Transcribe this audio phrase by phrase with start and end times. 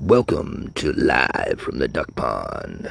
[0.00, 2.88] Welcome to Live from the Duck Pond.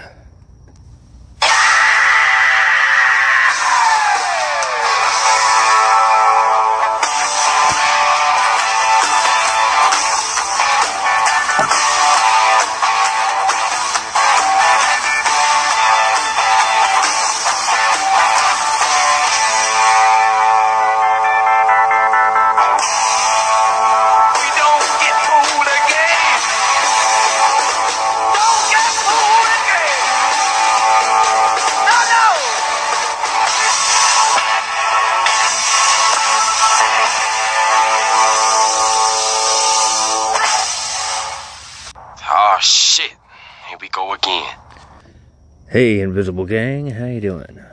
[45.77, 47.63] Hey, Invisible Gang, how you doing?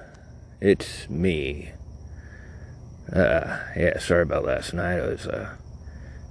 [0.61, 1.71] It's me.
[3.11, 4.99] Uh, yeah, sorry about last night.
[4.99, 5.57] It was, uh,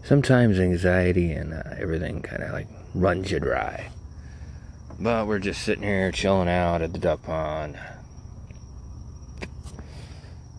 [0.04, 3.90] sometimes anxiety and uh, everything kind of like runs you dry.
[5.00, 7.80] But we're just sitting here chilling out at the duck pond.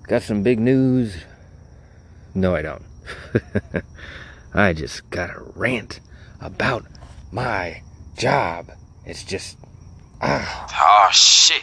[0.09, 1.19] Got some big news.
[2.34, 2.83] No, I don't.
[4.53, 6.01] I just got a rant
[6.41, 6.87] about
[7.31, 7.83] my
[8.17, 8.73] job.
[9.06, 9.59] It's just,
[10.25, 11.11] ah.
[11.12, 11.62] Shit.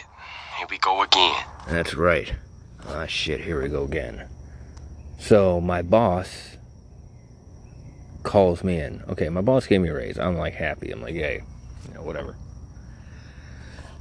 [0.56, 1.44] Here we go again.
[1.68, 2.32] That's right.
[2.86, 4.28] Ah, shit, here we go again.
[5.18, 6.56] So, my boss
[8.22, 9.02] calls me in.
[9.08, 10.18] Okay, my boss gave me a raise.
[10.18, 10.90] I'm like happy.
[10.90, 11.42] I'm like, yay.
[11.88, 12.36] You know, whatever.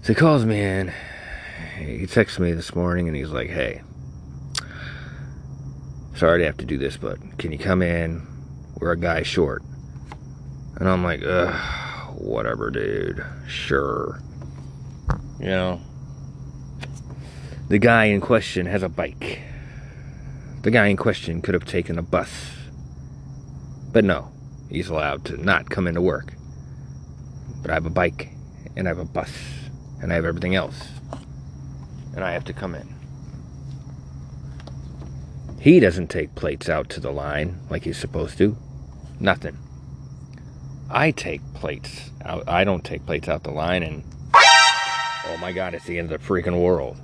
[0.04, 0.94] So, he calls me in.
[1.78, 3.82] He texts me this morning and he's like, hey,
[6.16, 8.26] sorry to have to do this, but can you come in?
[8.80, 9.64] We're a guy short.
[10.78, 13.24] And I'm like, ugh, whatever, dude.
[13.48, 14.22] Sure.
[15.42, 15.82] You know,
[17.68, 19.42] the guy in question has a bike.
[20.62, 22.30] The guy in question could have taken a bus.
[23.92, 24.32] But no,
[24.70, 26.36] he's allowed to not come into work.
[27.64, 28.30] But I have a bike,
[28.76, 29.32] and I have a bus,
[30.00, 30.90] and I have everything else.
[32.14, 32.94] And I have to come in.
[35.60, 38.56] He doesn't take plates out to the line like he's supposed to.
[39.20, 39.58] Nothing.
[40.88, 42.48] I take plates out.
[42.48, 44.04] I don't take plates out the line, and
[45.32, 46.98] oh my god, it's the end of the freaking world.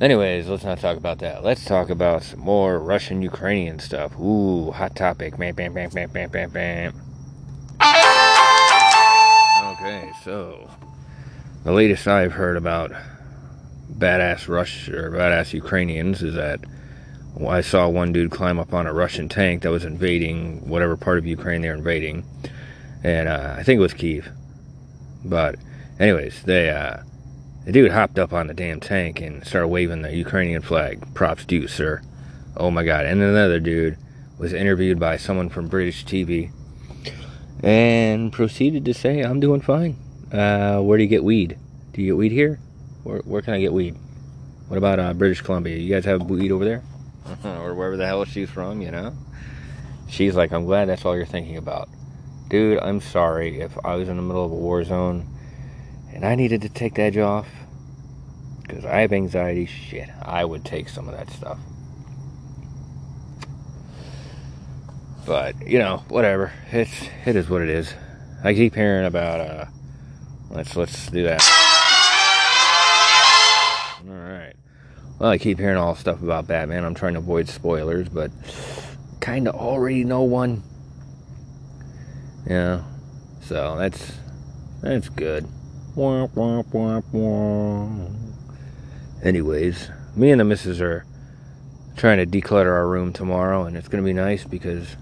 [0.00, 1.44] Anyways, let's not talk about that.
[1.44, 4.18] Let's talk about some more Russian Ukrainian stuff.
[4.18, 5.36] Ooh, hot topic.
[5.36, 6.94] Bam, bam, bam, bam, bam, bam, bam.
[9.72, 10.70] Okay, so
[11.64, 12.92] the latest I've heard about
[13.92, 16.60] badass Rush or badass Ukrainians is that
[17.46, 21.18] I saw one dude climb up on a Russian tank that was invading whatever part
[21.18, 22.24] of Ukraine they're invading,
[23.02, 24.28] and uh, I think it was Kiev.
[25.24, 25.56] But,
[25.98, 27.02] anyways, they uh,
[27.64, 31.14] the dude hopped up on the damn tank and started waving the Ukrainian flag.
[31.14, 32.00] Props to you, sir.
[32.56, 33.06] Oh my god.
[33.06, 33.98] And then another dude
[34.38, 36.50] was interviewed by someone from British TV
[37.62, 39.96] and proceeded to say, I'm doing fine.
[40.32, 41.58] Uh, where do you get weed?
[41.92, 42.58] Do you get weed here?
[43.02, 43.96] Where, where can I get weed?
[44.68, 45.76] What about uh, British Columbia?
[45.76, 46.82] You guys have weed over there?
[47.44, 49.14] or wherever the hell she's from, you know?
[50.08, 51.88] She's like, I'm glad that's all you're thinking about.
[52.50, 55.24] Dude, I'm sorry if I was in the middle of a war zone
[56.12, 57.46] and I needed to take the edge off
[58.60, 59.66] because I have anxiety.
[59.66, 61.60] Shit, I would take some of that stuff.
[65.24, 66.52] But you know, whatever.
[66.72, 66.90] It's
[67.24, 67.94] it is what it is.
[68.42, 69.66] I keep hearing about uh,
[70.50, 71.40] let's let's do that.
[74.08, 74.54] All right.
[75.20, 76.84] Well, I keep hearing all stuff about Batman.
[76.84, 78.32] I'm trying to avoid spoilers, but
[79.20, 80.64] kind of already know one.
[82.50, 82.82] Yeah.
[83.42, 84.18] So that's
[84.82, 85.46] that's good.
[89.22, 91.06] Anyways, me and the missus are
[91.96, 94.96] trying to declutter our room tomorrow, and it's going to be nice because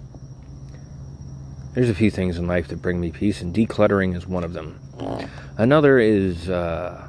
[1.73, 4.53] there's a few things in life that bring me peace, and decluttering is one of
[4.53, 4.79] them.
[5.57, 7.09] Another is uh,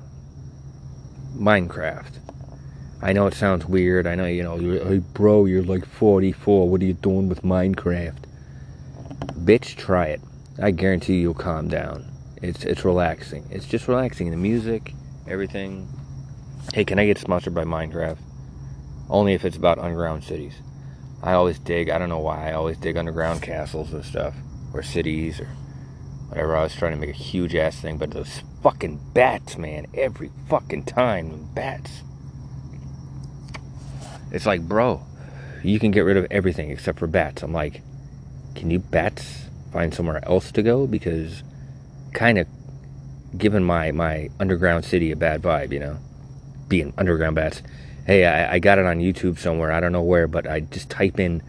[1.35, 2.17] Minecraft.
[3.01, 4.07] I know it sounds weird.
[4.07, 6.69] I know, you know, hey, bro, you're like 44.
[6.69, 8.23] What are you doing with Minecraft?
[9.43, 10.21] Bitch, try it.
[10.61, 12.05] I guarantee you'll calm down.
[12.41, 13.47] It's it's relaxing.
[13.49, 14.29] It's just relaxing.
[14.31, 14.93] The music,
[15.27, 15.87] everything.
[16.73, 18.17] Hey, can I get sponsored by Minecraft?
[19.09, 20.55] Only if it's about underground cities.
[21.23, 21.89] I always dig.
[21.89, 22.49] I don't know why.
[22.49, 24.35] I always dig underground castles and stuff,
[24.73, 25.47] or cities, or
[26.27, 26.55] whatever.
[26.55, 30.29] I was trying to make a huge ass thing, but those fucking bats, man, every
[30.49, 32.03] fucking time, bats.
[34.31, 35.01] It's like, bro,
[35.63, 37.43] you can get rid of everything except for bats.
[37.43, 37.81] I'm like,
[38.55, 40.87] can you bats find somewhere else to go?
[40.87, 41.43] Because
[42.13, 42.47] kind of
[43.37, 45.97] giving my my underground city a bad vibe, you know,
[46.67, 47.61] being underground bats.
[48.05, 49.71] Hey, I, I got it on YouTube somewhere.
[49.71, 51.43] I don't know where, but I just type in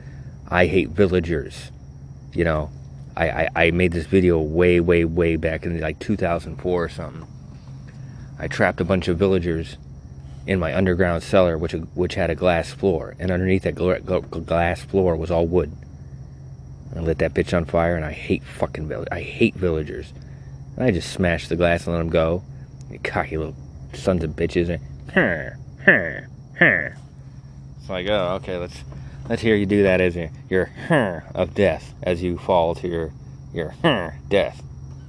[0.49, 1.71] I hate villagers.
[2.33, 2.71] You know,
[3.17, 7.27] I, I, I made this video way, way, way back in like 2004 or something.
[8.39, 9.77] I trapped a bunch of villagers
[10.47, 14.23] in my underground cellar, which which had a glass floor, and underneath that gla- gla-
[14.23, 15.73] glass floor was all wood.
[16.95, 20.13] I lit that bitch on fire, and I hate fucking vill- I hate villagers.
[20.77, 22.43] And I just smashed the glass and let them go.
[22.91, 23.55] You cocky little
[23.95, 24.81] sons of bitches.
[27.81, 28.83] It's like, oh, okay, let's
[29.29, 33.13] let's hear you do that as your your of death as you fall to your
[33.55, 33.75] your
[34.29, 34.63] death.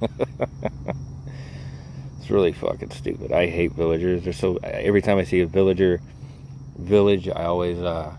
[2.20, 3.32] it's really fucking stupid.
[3.32, 4.22] I hate villagers.
[4.24, 4.56] They're so.
[4.62, 6.00] Every time I see a villager
[6.78, 8.14] village, I always uh,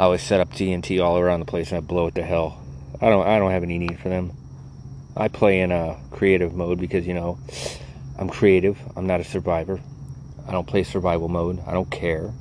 [0.00, 2.58] I always set up TNT all around the place and I blow it to hell.
[3.02, 4.32] I don't I don't have any need for them.
[5.14, 7.38] I play in a creative mode because you know
[8.18, 8.78] I'm creative.
[8.96, 9.78] I'm not a survivor.
[10.48, 11.62] I don't play survival mode.
[11.66, 12.32] I don't care.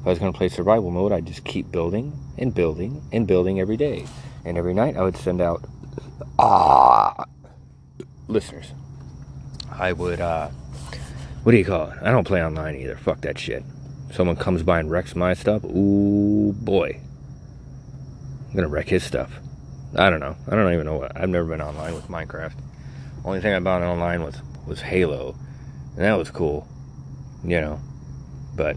[0.00, 3.26] If I was going to play survival mode, I'd just keep building and building and
[3.26, 4.06] building every day.
[4.44, 5.64] And every night I would send out
[6.38, 7.24] ah
[8.28, 8.70] listeners.
[9.72, 10.50] I would uh
[11.42, 11.98] what do you call it?
[12.00, 12.96] I don't play online either.
[12.96, 13.64] Fuck that shit.
[14.12, 15.64] Someone comes by and wrecks my stuff.
[15.64, 17.00] Ooh boy.
[18.48, 19.30] I'm gonna wreck his stuff.
[19.94, 20.36] I don't know.
[20.48, 22.54] I don't even know what I've never been online with Minecraft.
[23.24, 24.36] Only thing I bought online was
[24.66, 25.36] was Halo.
[25.96, 26.66] And that was cool.
[27.44, 27.80] You know.
[28.54, 28.76] But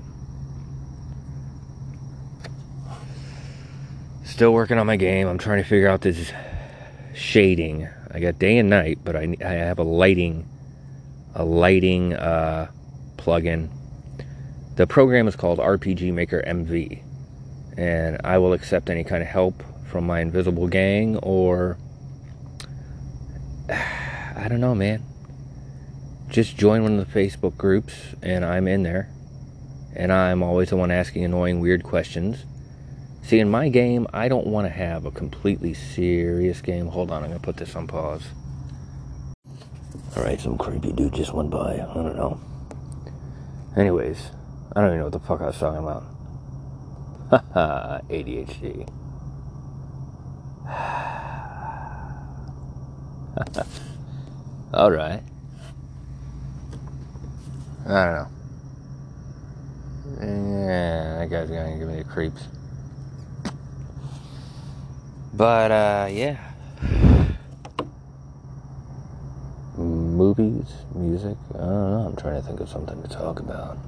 [4.23, 5.27] still working on my game.
[5.27, 6.31] I'm trying to figure out this
[7.13, 7.87] shading.
[8.11, 10.47] I got day and night, but I, I have a lighting
[11.35, 12.69] a lighting uh,
[13.17, 13.69] plugin.
[14.79, 17.03] The program is called RPG Maker MV,
[17.75, 21.77] and I will accept any kind of help from my invisible gang or
[23.69, 25.03] I don't know, man.
[26.29, 29.09] Just join one of the Facebook groups, and I'm in there,
[29.97, 32.45] and I'm always the one asking annoying, weird questions.
[33.21, 36.87] See, in my game, I don't want to have a completely serious game.
[36.87, 38.23] Hold on, I'm going to put this on pause.
[40.15, 41.73] Alright, some creepy dude just went by.
[41.73, 42.39] I don't know.
[43.75, 44.29] Anyways,
[44.75, 46.03] I don't even know what the fuck I was talking about.
[47.31, 48.87] Haha, ADHD.
[54.73, 55.23] Alright.
[57.87, 58.27] I don't know.
[60.21, 62.47] Yeah, that guy's gonna give me the creeps.
[65.33, 66.37] But uh, yeah.
[69.75, 71.37] Movies, music.
[71.55, 72.05] I don't know.
[72.07, 73.79] I'm trying to think of something to talk about.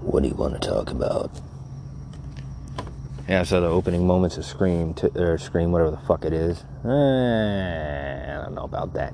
[0.00, 1.30] What do you want to talk about?
[3.28, 6.64] Yeah, so the opening moments of Scream, t- or Scream, whatever the fuck it is.
[6.84, 9.12] Eh, I don't know about that.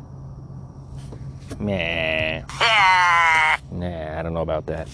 [1.59, 2.43] Nah.
[3.73, 4.89] Nah, I don't know about that.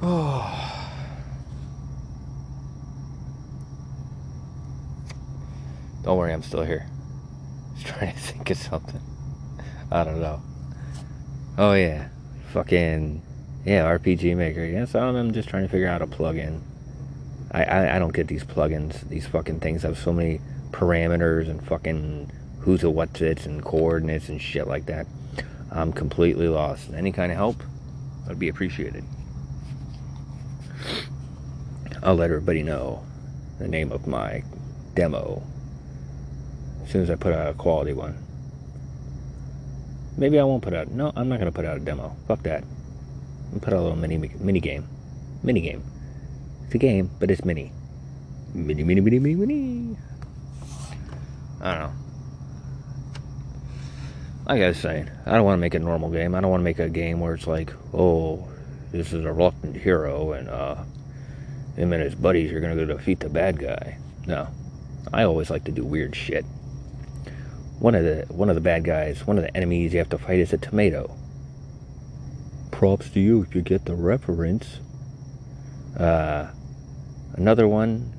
[0.00, 0.64] Oh.
[6.04, 6.86] Don't worry, I'm still here.
[7.74, 9.00] Just trying to think of something.
[9.90, 10.40] I don't know.
[11.58, 12.08] Oh yeah,
[12.48, 13.22] fucking
[13.64, 14.64] yeah, RPG Maker.
[14.64, 16.62] Yeah, so I'm just trying to figure out a plugin.
[17.50, 19.08] I, I I don't get these plugins.
[19.08, 20.40] These fucking things have so many
[20.70, 22.30] parameters and fucking
[22.60, 25.06] who's a what's it's and coordinates and shit like that.
[25.70, 26.92] I'm completely lost.
[26.92, 27.62] Any kind of help
[28.26, 29.04] would be appreciated.
[32.02, 33.04] I'll let everybody know
[33.58, 34.44] the name of my
[34.94, 35.42] demo
[36.84, 38.27] as soon as I put out a quality one.
[40.18, 40.90] Maybe I won't put out.
[40.90, 42.16] No, I'm not gonna put out a demo.
[42.26, 42.64] Fuck that.
[43.52, 44.88] I'm put out a little mini mini game.
[45.44, 45.84] Mini game.
[46.64, 47.72] It's a game, but it's mini.
[48.52, 49.96] Mini mini mini mini mini.
[51.60, 51.92] I don't know.
[54.48, 56.34] Like I was saying, I don't want to make a normal game.
[56.34, 58.48] I don't want to make a game where it's like, oh,
[58.90, 60.82] this is a reluctant hero, and uh,
[61.76, 63.98] him and his buddies are gonna go defeat the bad guy.
[64.26, 64.48] No,
[65.12, 66.44] I always like to do weird shit.
[67.78, 70.18] One of the one of the bad guys, one of the enemies you have to
[70.18, 71.16] fight is a tomato.
[72.72, 74.80] Props to you if you get the reference.
[75.96, 76.48] Uh,
[77.34, 78.12] another one,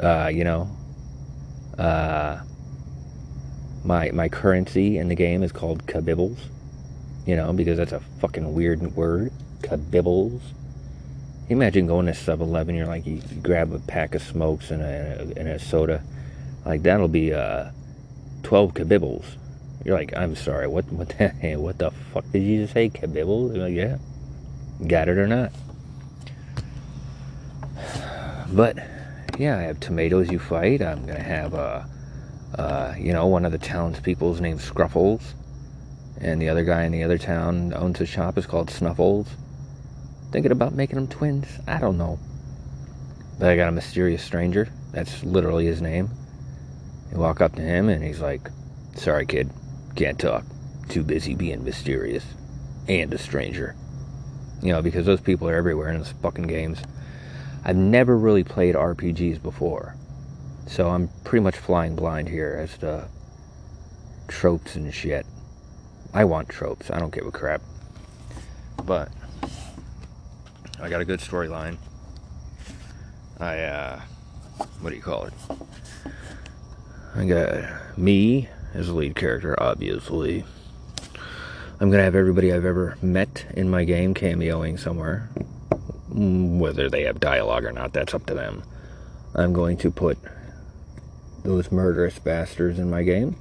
[0.00, 0.68] uh, you know,
[1.78, 2.40] uh,
[3.84, 6.38] my my currency in the game is called kabibbles.
[7.26, 9.32] You know, because that's a fucking weird word.
[9.60, 10.40] Kabibbles.
[11.48, 14.86] Imagine going to Sub 11, you're like, you, grab a pack of smokes and a,
[14.86, 16.02] and a, and a soda.
[16.64, 17.70] Like, that'll be uh,
[18.42, 19.24] 12 kabibbles.
[19.84, 22.88] You're like, I'm sorry, what what the, what the fuck did you just say?
[22.88, 23.54] Kabibbles?
[23.54, 23.98] You're like, yeah.
[24.86, 25.52] Got it or not.
[28.54, 28.76] But,
[29.38, 30.82] yeah, I have tomatoes you fight.
[30.82, 31.84] I'm going to have, uh,
[32.54, 35.32] uh, you know, one of the townspeople's named Scruffles.
[36.20, 39.26] And the other guy in the other town owns a shop is called Snuffles.
[40.32, 41.46] Thinking about making them twins?
[41.66, 42.18] I don't know.
[43.38, 44.68] But I got a mysterious stranger.
[44.92, 46.10] That's literally his name.
[47.12, 48.50] You walk up to him and he's like,
[48.96, 49.50] Sorry, kid.
[49.96, 50.44] Can't talk.
[50.88, 52.24] Too busy being mysterious.
[52.88, 53.76] And a stranger.
[54.62, 56.82] You know, because those people are everywhere in those fucking games.
[57.64, 59.96] I've never really played RPGs before.
[60.66, 63.08] So I'm pretty much flying blind here as to
[64.28, 65.26] tropes and shit.
[66.14, 66.90] I want tropes.
[66.90, 67.62] I don't give a crap.
[68.84, 69.10] But
[70.80, 71.76] I got a good storyline.
[73.38, 74.00] I uh
[74.80, 75.32] what do you call it?
[77.14, 80.44] I got me as a lead character, obviously.
[81.80, 85.28] I'm gonna have everybody I've ever met in my game cameoing somewhere.
[86.10, 88.62] Mm, Whether they have dialogue or not, that's up to them.
[89.34, 90.18] I'm going to put
[91.42, 93.36] those murderous bastards in my game.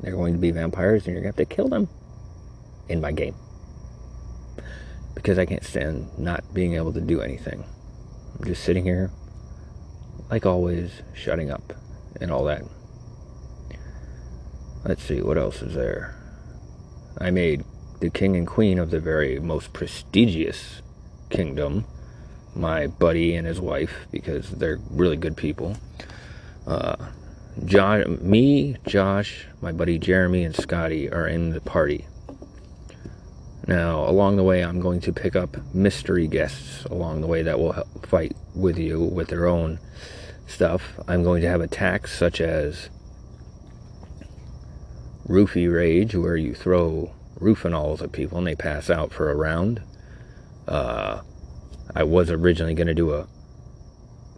[0.00, 1.88] They're going to be vampires, and you're going to have to kill them
[2.88, 3.36] in my game.
[5.14, 7.64] Because I can't stand not being able to do anything.
[8.38, 9.10] I'm just sitting here,
[10.30, 11.74] like always, shutting up
[12.20, 12.62] and all that.
[14.84, 16.14] Let's see, what else is there?
[17.18, 17.64] I made
[18.00, 20.82] the king and queen of the very most prestigious
[21.30, 21.84] kingdom
[22.54, 25.76] my buddy and his wife because they're really good people.
[26.66, 26.96] Uh,
[27.64, 32.06] Josh, me, Josh, my buddy Jeremy, and Scotty are in the party.
[33.66, 37.58] Now, along the way, I'm going to pick up mystery guests along the way that
[37.58, 39.78] will help fight with you with their own
[40.46, 40.98] stuff.
[41.06, 42.90] I'm going to have attacks such as
[45.26, 49.82] Roofie Rage, where you throw roofinols at people and they pass out for a round.
[50.66, 51.20] Uh,
[51.94, 53.26] I was originally going to do a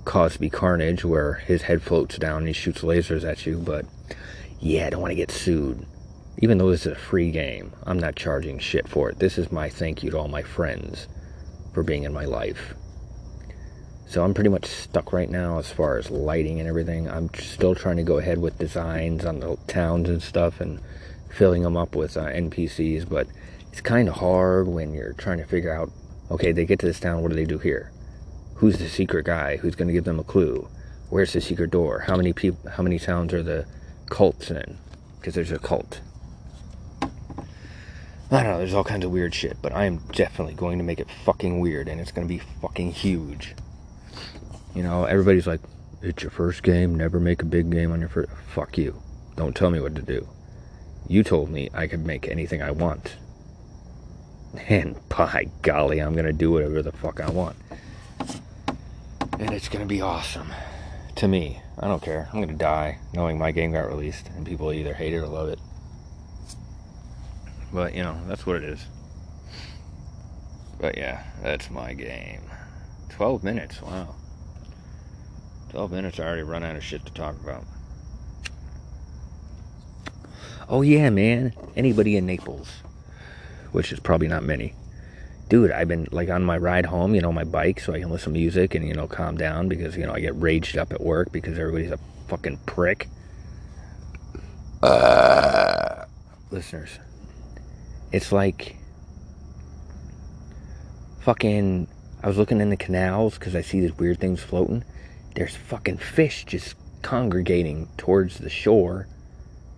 [0.04, 3.86] Cosby Carnage, where his head floats down and he shoots lasers at you, but
[4.60, 5.86] yeah, I don't want to get sued.
[6.38, 9.18] Even though this is a free game, I'm not charging shit for it.
[9.18, 11.08] This is my thank you to all my friends
[11.72, 12.74] for being in my life.
[14.06, 17.08] So I'm pretty much stuck right now as far as lighting and everything.
[17.08, 20.80] I'm still trying to go ahead with designs on the towns and stuff and
[21.30, 23.26] filling them up with uh, NPCs, but
[23.72, 25.90] it's kind of hard when you're trying to figure out
[26.30, 27.90] okay, they get to this town, what do they do here?
[28.56, 29.56] Who's the secret guy?
[29.56, 30.68] Who's going to give them a clue?
[31.10, 32.00] Where's the secret door?
[32.06, 32.70] How many people?
[32.70, 33.66] How many towns are the
[34.08, 34.78] cults in?
[35.18, 36.00] Because there's a cult.
[38.30, 38.58] I don't know.
[38.58, 41.60] There's all kinds of weird shit, but I am definitely going to make it fucking
[41.60, 43.54] weird, and it's going to be fucking huge.
[44.74, 45.60] You know, everybody's like,
[46.02, 46.94] "It's your first game.
[46.94, 49.00] Never make a big game on your first." Fuck you.
[49.36, 50.28] Don't tell me what to do.
[51.08, 53.16] You told me I could make anything I want.
[54.68, 57.56] And by golly, I'm going to do whatever the fuck I want.
[59.38, 60.52] And it's going to be awesome.
[61.16, 61.60] To me.
[61.78, 62.28] I don't care.
[62.32, 65.26] I'm going to die knowing my game got released and people either hate it or
[65.26, 65.58] love it.
[67.72, 68.86] But, you know, that's what it is.
[70.80, 72.42] But yeah, that's my game.
[73.10, 74.14] 12 minutes, wow.
[75.74, 77.64] 12 minutes, I already run out of shit to talk about.
[80.68, 81.52] Oh, yeah, man.
[81.74, 82.68] Anybody in Naples,
[83.72, 84.72] which is probably not many.
[85.48, 88.08] Dude, I've been like on my ride home, you know, my bike, so I can
[88.08, 90.92] listen to music and, you know, calm down because, you know, I get raged up
[90.92, 93.08] at work because everybody's a fucking prick.
[94.80, 96.04] Uh,
[96.52, 97.00] listeners,
[98.12, 98.76] it's like
[101.22, 101.88] fucking.
[102.22, 104.84] I was looking in the canals because I see these weird things floating.
[105.34, 109.08] There's fucking fish just congregating towards the shore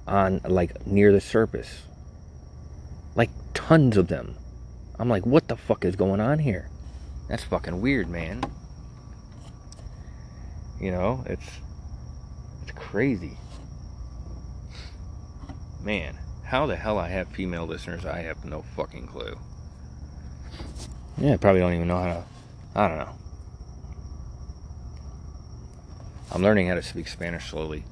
[0.07, 1.83] on like near the surface.
[3.15, 4.37] Like tons of them.
[4.99, 6.71] I'm like, what the fuck is going on here?
[7.29, 8.45] That's fucking weird, man.
[10.81, 11.49] You know, it's
[12.63, 13.39] it's crazy.
[15.83, 19.39] Man, how the hell I have female listeners, I have no fucking clue.
[21.19, 22.25] Yeah, I probably don't even know how to
[22.75, 23.25] I don't know.
[26.33, 27.85] I'm learning how to speak Spanish slowly.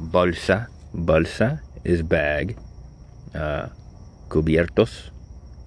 [0.00, 2.56] Bolsa, bolsa is bag.
[3.34, 3.68] Uh,
[4.28, 5.10] cubiertos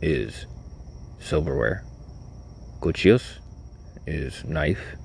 [0.01, 0.45] is
[1.19, 1.83] silverware.
[2.81, 3.39] Cuchillos
[4.05, 4.95] is knife.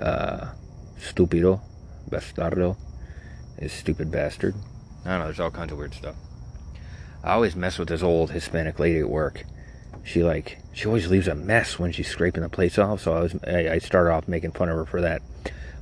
[0.00, 0.52] Uh,
[0.98, 1.60] stupido,
[2.08, 2.76] bastardo
[3.58, 4.54] is stupid bastard.
[5.04, 6.16] I don't know, there's all kinds of weird stuff.
[7.22, 9.44] I always mess with this old Hispanic lady at work.
[10.02, 13.00] She like she always leaves a mess when she's scraping the plates off.
[13.00, 15.22] So I was I, I started off making fun of her for that,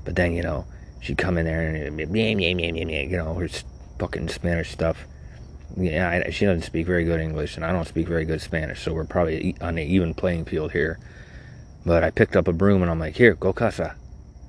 [0.04, 0.66] but then you know
[1.00, 3.49] she'd come in there and you know her
[3.99, 5.06] fucking Spanish stuff.
[5.76, 8.82] Yeah, I, she doesn't speak very good English, and I don't speak very good Spanish,
[8.82, 10.99] so we're probably on an even playing field here.
[11.87, 13.97] But I picked up a broom and I'm like, "Here, go casa,"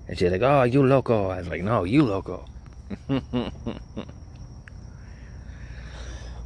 [0.07, 2.45] and she's like, "Oh, you loco." I was like, "No, you loco."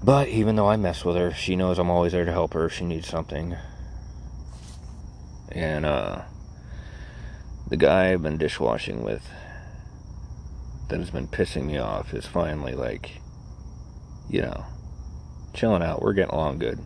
[0.04, 2.66] But even though I mess with her, she knows I'm always there to help her
[2.68, 3.58] if she needs something.
[5.52, 6.22] And uh
[7.70, 9.28] the guy I've been dishwashing with
[10.90, 13.20] that has been pissing me off is finally like,
[14.30, 14.66] you know,
[15.54, 16.02] chilling out.
[16.02, 16.80] We're getting along good.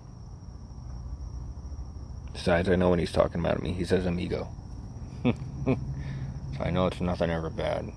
[2.33, 4.47] Besides, I know when he's talking about me, he says amigo.
[5.23, 5.33] so
[6.59, 7.91] I know it's nothing ever bad.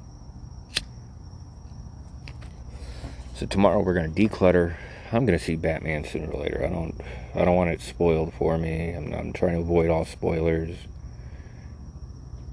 [3.35, 4.76] So tomorrow we're gonna declutter.
[5.11, 6.64] I'm gonna see Batman sooner or later.
[6.64, 7.00] I don't.
[7.35, 8.93] I don't want it spoiled for me.
[8.93, 10.76] I'm, I'm trying to avoid all spoilers.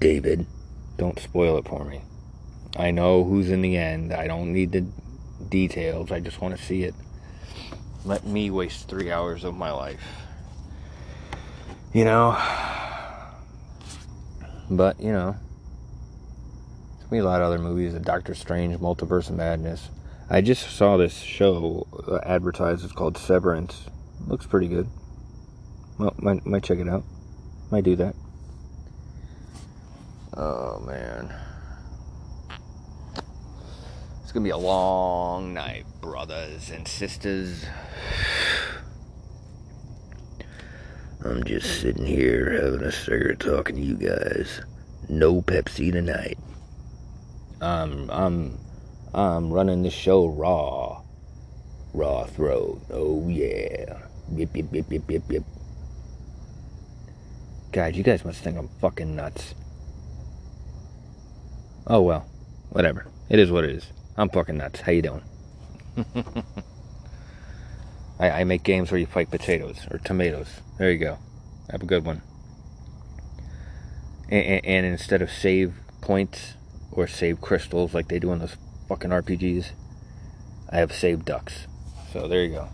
[0.02, 0.46] David,
[0.96, 2.02] don't spoil it for me.
[2.76, 4.12] I know who's in the end.
[4.12, 4.84] I don't need the
[5.48, 6.10] details.
[6.10, 6.94] I just want to see it.
[8.04, 10.02] Let me waste three hours of my life.
[11.92, 12.36] You know.
[14.68, 15.36] But you know,
[16.98, 17.92] there's be a lot of other movies.
[17.92, 19.88] The Doctor Strange, Multiverse of Madness.
[20.28, 22.84] I just saw this show uh, advertised.
[22.84, 23.86] It's called Severance.
[24.26, 24.88] Looks pretty good.
[25.96, 27.04] Well, might might check it out.
[27.70, 28.16] Might do that.
[30.34, 31.34] Oh man.
[34.22, 37.66] It's gonna be a long night, brothers and sisters.
[41.22, 44.62] I'm just sitting here having a cigarette talking to you guys.
[45.10, 46.38] No Pepsi tonight.
[47.60, 48.58] Um, I'm
[49.12, 51.02] I'm running the show raw.
[51.92, 52.80] Raw throat.
[52.90, 53.98] Oh yeah.
[54.34, 55.44] Yip yip yip yip yip yip.
[57.70, 59.54] God, you guys must think I'm fucking nuts.
[61.86, 62.26] Oh well,
[62.70, 63.06] whatever.
[63.28, 63.86] It is what it is.
[64.16, 64.80] I'm fucking nuts.
[64.80, 65.22] How you doing?
[68.18, 70.48] I, I make games where you fight potatoes or tomatoes.
[70.78, 71.18] There you go.
[71.70, 72.22] Have a good one.
[74.28, 76.54] And, and, and instead of save points
[76.92, 78.56] or save crystals like they do in those
[78.88, 79.70] fucking RPGs,
[80.70, 81.66] I have saved ducks.
[82.12, 82.68] So there you go.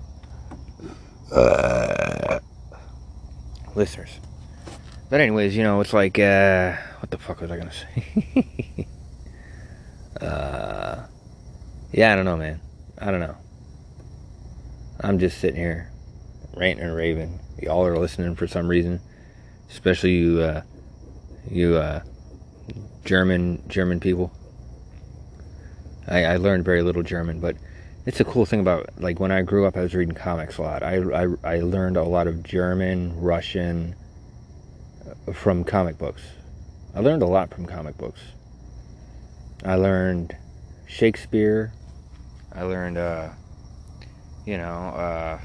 [1.35, 2.41] Uh,
[3.75, 4.21] listeners.
[5.09, 8.87] But anyways, you know, it's like, uh, what the fuck was I gonna say?
[10.21, 11.07] uh,
[11.92, 12.61] yeah, I don't know, man.
[12.99, 13.37] I don't know.
[15.01, 15.90] I'm just sitting here
[16.57, 17.40] ranting and raving.
[17.62, 19.01] Y'all are listening for some reason,
[19.71, 20.62] especially you, uh,
[21.51, 22.03] you uh,
[23.05, 24.33] German German people.
[26.07, 27.57] I, I learned very little German, but
[28.07, 30.62] it's a cool thing about like when I grew up, I was reading comics a
[30.62, 30.83] lot.
[30.83, 33.95] I I, I learned a lot of German, Russian
[35.07, 36.23] uh, from comic books.
[36.95, 38.21] I learned a lot from comic books.
[39.64, 40.37] I learned
[40.87, 41.73] Shakespeare.
[42.53, 43.31] I learned, uh,
[44.47, 45.38] you know, uh,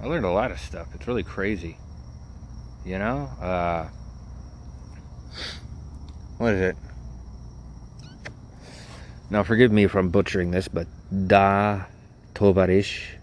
[0.00, 0.88] I learned a lot of stuff.
[0.94, 1.78] It's really crazy.
[2.84, 3.88] You know, uh,
[6.38, 6.76] what is it?
[9.30, 10.86] Now, forgive me if I'm butchering this, but
[11.26, 11.84] Da
[12.34, 13.16] Tovarish,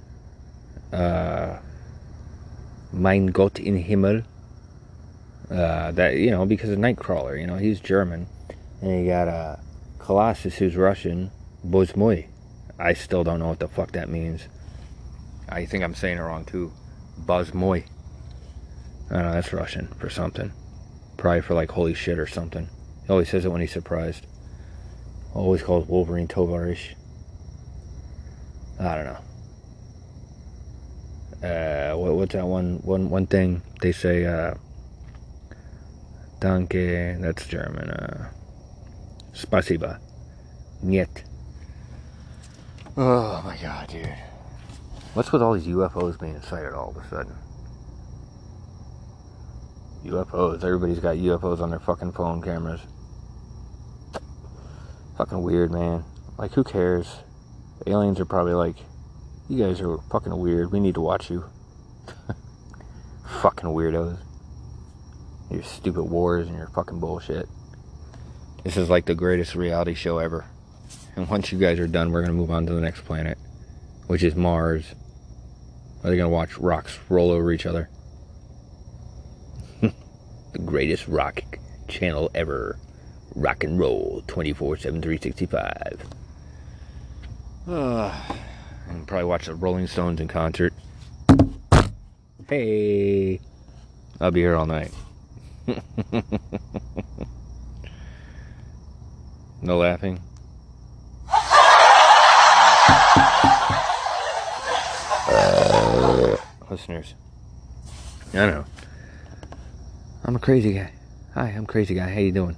[0.94, 1.58] uh,
[2.94, 4.24] Mein Gott in Himmel.
[5.50, 8.28] Uh, that you know, because of Nightcrawler, you know, he's German,
[8.82, 9.56] and you got uh,
[10.00, 11.32] Colossus, who's Russian.
[11.66, 12.28] Bozmoy.
[12.80, 14.48] I still don't know what the fuck that means.
[15.50, 16.72] I think I'm saying it wrong too.
[17.26, 17.84] Buzmoy.
[19.10, 20.52] I don't know, that's Russian for something.
[21.18, 22.70] Probably for like holy shit or something.
[23.06, 24.28] He always says it when he's surprised.
[25.34, 26.94] Always calls Wolverine Tovarish.
[28.80, 29.20] I don't know.
[31.48, 34.26] Uh, what, what's that one, one, one thing they say?
[34.26, 34.54] Uh,
[36.40, 37.90] Danke, that's German.
[37.90, 38.30] Uh,
[39.34, 40.00] Spasiba.
[40.84, 41.24] Niet.
[42.96, 44.14] Oh my god, dude.
[45.14, 47.36] What's with all these UFOs being sighted all of a sudden?
[50.06, 50.64] UFOs.
[50.64, 52.82] Everybody's got UFOs on their fucking phone cameras.
[55.18, 56.04] Fucking weird, man.
[56.38, 57.08] Like, who cares?
[57.88, 58.76] Aliens are probably like,
[59.50, 60.72] you guys are fucking weird.
[60.72, 61.46] We need to watch you.
[63.42, 64.20] fucking weirdos.
[65.50, 67.48] Your stupid wars and your fucking bullshit.
[68.64, 70.46] This is like the greatest reality show ever.
[71.16, 73.38] And once you guys are done, we're going to move on to the next planet,
[74.08, 74.94] which is Mars.
[76.04, 77.90] Are they going to watch rocks roll over each other?
[79.82, 81.42] the greatest rock
[81.88, 82.78] channel ever.
[83.36, 86.02] Rock and roll 24 7 365.
[87.68, 88.22] Uh,
[88.90, 90.74] and probably watch the Rolling Stones in concert.
[92.48, 93.40] Hey,
[94.22, 94.92] I'll be here all night.
[99.62, 100.22] no laughing.
[105.30, 106.38] Uh,
[106.70, 107.16] listeners,
[108.34, 108.64] I know.
[110.24, 110.92] I'm a crazy guy.
[111.34, 112.10] Hi, I'm crazy guy.
[112.10, 112.56] How you doing?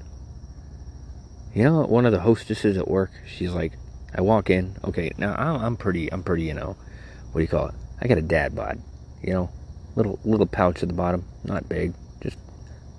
[1.56, 3.74] You know, one of the hostesses at work, she's like,
[4.14, 4.76] I walk in.
[4.84, 6.76] Okay, now I'm I'm pretty, I'm pretty, you know,
[7.32, 7.76] what do you call it?
[8.02, 8.80] I got a dad bod,
[9.24, 9.50] you know,
[9.96, 11.96] little little pouch at the bottom, not big,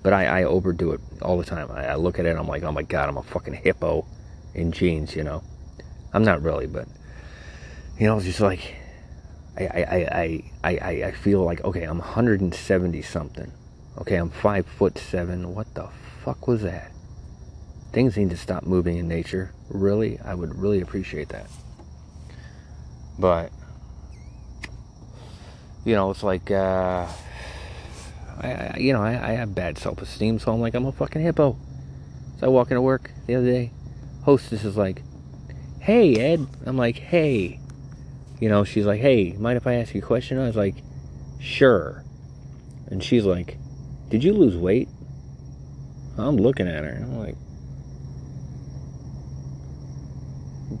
[0.03, 1.69] But I, I overdo it all the time.
[1.71, 4.05] I, I look at it I'm like, oh my god, I'm a fucking hippo
[4.55, 5.43] in jeans, you know.
[6.13, 6.87] I'm not really, but
[7.99, 8.75] you know, it's just like
[9.57, 13.51] I I, I, I, I, I feel like okay, I'm 170 something.
[13.97, 15.53] Okay, I'm five foot seven.
[15.53, 15.89] What the
[16.23, 16.91] fuck was that?
[17.91, 19.51] Things need to stop moving in nature.
[19.69, 21.47] Really, I would really appreciate that.
[23.19, 23.51] But
[25.83, 27.07] you know, it's like uh,
[28.39, 31.57] I, you know I, I have bad self-esteem, so I'm like I'm a fucking hippo.
[32.39, 33.71] So I walk into work the other day.
[34.23, 35.03] Hostess is like,
[35.79, 37.59] "Hey Ed," I'm like, "Hey."
[38.39, 40.75] You know, she's like, "Hey, mind if I ask you a question?" I was like,
[41.39, 42.03] "Sure."
[42.87, 43.57] And she's like,
[44.09, 44.89] "Did you lose weight?"
[46.17, 46.99] I'm looking at her.
[47.01, 47.35] I'm like,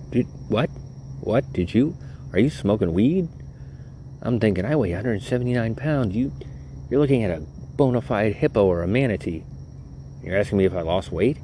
[0.09, 0.69] Did, "What?
[1.21, 1.51] What?
[1.53, 1.95] Did you?
[2.33, 3.29] Are you smoking weed?"
[4.23, 6.15] I'm thinking, I weigh 179 pounds.
[6.15, 6.31] You,
[6.91, 7.39] you're looking at a
[7.77, 9.43] bona fide hippo or a manatee.
[10.21, 11.37] You're asking me if I lost weight?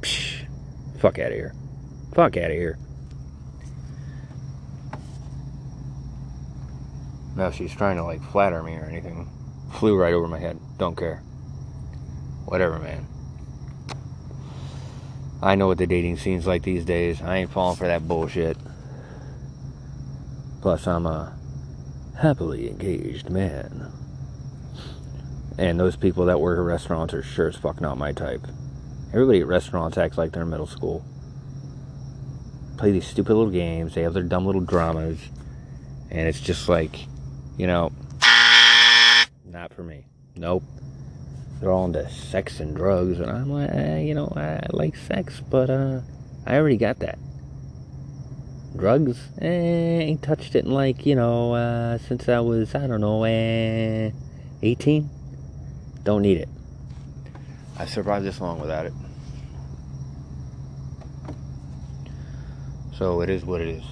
[0.00, 0.44] Psh,
[0.98, 1.54] fuck out of here.
[2.14, 2.78] Fuck out of here.
[7.36, 9.28] No, she's trying to like flatter me or anything.
[9.72, 10.60] Flew right over my head.
[10.78, 11.22] Don't care.
[12.44, 13.06] Whatever, man.
[15.42, 17.22] I know what the dating scene's like these days.
[17.22, 18.58] I ain't falling for that bullshit.
[20.60, 21.36] Plus, I'm a
[22.18, 24.03] happily engaged man.
[25.56, 28.46] And those people that work at restaurants are sure as fuck not my type.
[29.12, 31.04] Everybody at restaurants acts like they're in middle school.
[32.76, 35.18] Play these stupid little games, they have their dumb little dramas,
[36.10, 37.06] and it's just like,
[37.56, 37.92] you know,
[39.44, 40.06] not for me.
[40.34, 40.64] Nope.
[41.60, 45.40] They're all into sex and drugs, and I'm like, eh, you know, I like sex,
[45.40, 46.00] but uh,
[46.44, 47.18] I already got that.
[48.76, 53.00] Drugs, eh, ain't touched it in like, you know, uh, since I was, I don't
[53.00, 54.10] know, eh,
[54.62, 55.08] 18.
[56.04, 56.48] Don't need it.
[57.78, 58.92] I survived this long without it.
[62.92, 63.84] So it is what it is.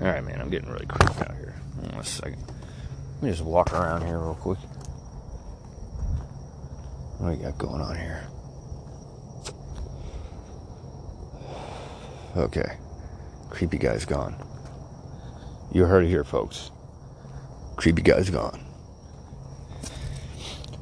[0.00, 1.60] Alright, man, I'm getting really creeped out here.
[1.80, 2.42] Hold on a second.
[3.14, 4.58] Let me just walk around here real quick.
[7.18, 8.28] What do we got going on here?
[12.36, 12.78] Okay.
[13.50, 14.36] Creepy guy's gone.
[15.72, 16.70] You heard it here, folks.
[17.76, 18.67] Creepy guy's gone.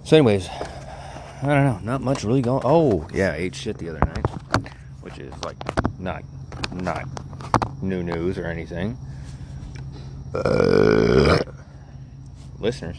[0.07, 1.81] So, anyways, I don't know.
[1.83, 2.63] Not much really going.
[2.65, 5.57] Oh, yeah, I ate shit the other night, which is like
[5.99, 6.23] not
[6.73, 7.09] not
[7.83, 8.97] new news or anything.
[10.33, 11.39] Uh,
[12.61, 12.97] listeners,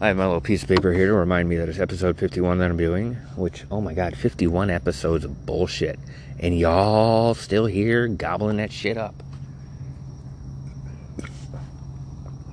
[0.00, 2.58] I have my little piece of paper here to remind me that it's episode 51
[2.58, 3.14] that I'm doing.
[3.36, 6.00] Which, oh my god, 51 episodes of bullshit,
[6.40, 9.14] and y'all still here gobbling that shit up.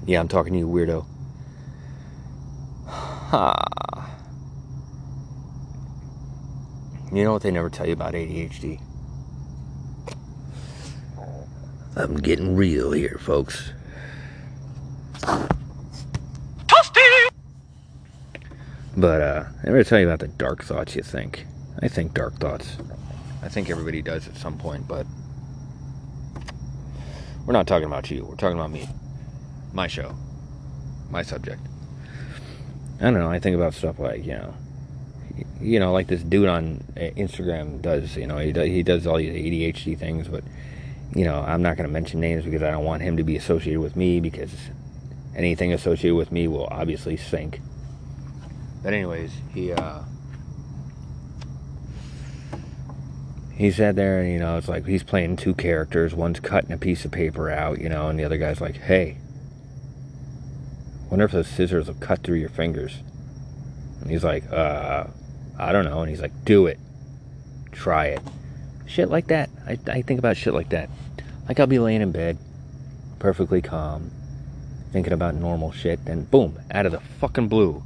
[0.05, 1.07] Yeah, I'm talking to you, weirdo.
[3.27, 3.53] Ha.
[7.11, 8.79] You know what they never tell you about ADHD?
[11.97, 13.73] I'm getting real here, folks.
[18.95, 21.45] But uh, I never tell you about the dark thoughts you think.
[21.81, 22.77] I think dark thoughts.
[23.43, 25.05] I think everybody does at some point, but
[27.45, 28.25] we're not talking about you.
[28.25, 28.87] We're talking about me.
[29.73, 30.15] My show.
[31.09, 31.61] My subject.
[32.99, 33.29] I don't know.
[33.29, 34.53] I think about stuff like, you know,
[35.61, 38.15] you know, like this dude on uh, Instagram does.
[38.15, 40.43] You know, he does, he does all these ADHD things, but
[41.13, 43.35] you know, I'm not going to mention names because I don't want him to be
[43.35, 44.51] associated with me because
[45.35, 47.61] anything associated with me will obviously sink.
[48.83, 50.01] But anyways, he uh
[53.53, 56.13] he sat there and you know it's like he's playing two characters.
[56.13, 59.17] One's cutting a piece of paper out, you know, and the other guy's like, "Hey,
[61.09, 63.01] wonder if those scissors will cut through your fingers."
[64.01, 65.05] And he's like, "Uh,
[65.57, 66.79] I don't know." And he's like, "Do it,
[67.71, 68.21] try it."
[68.85, 69.49] Shit like that.
[69.65, 70.89] I I think about shit like that.
[71.47, 72.37] Like I'll be laying in bed,
[73.19, 74.11] perfectly calm,
[74.91, 77.83] thinking about normal shit, and boom, out of the fucking blue,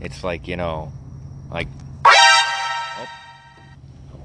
[0.00, 0.92] it's like you know,
[1.50, 1.68] like.
[2.04, 3.06] Oh.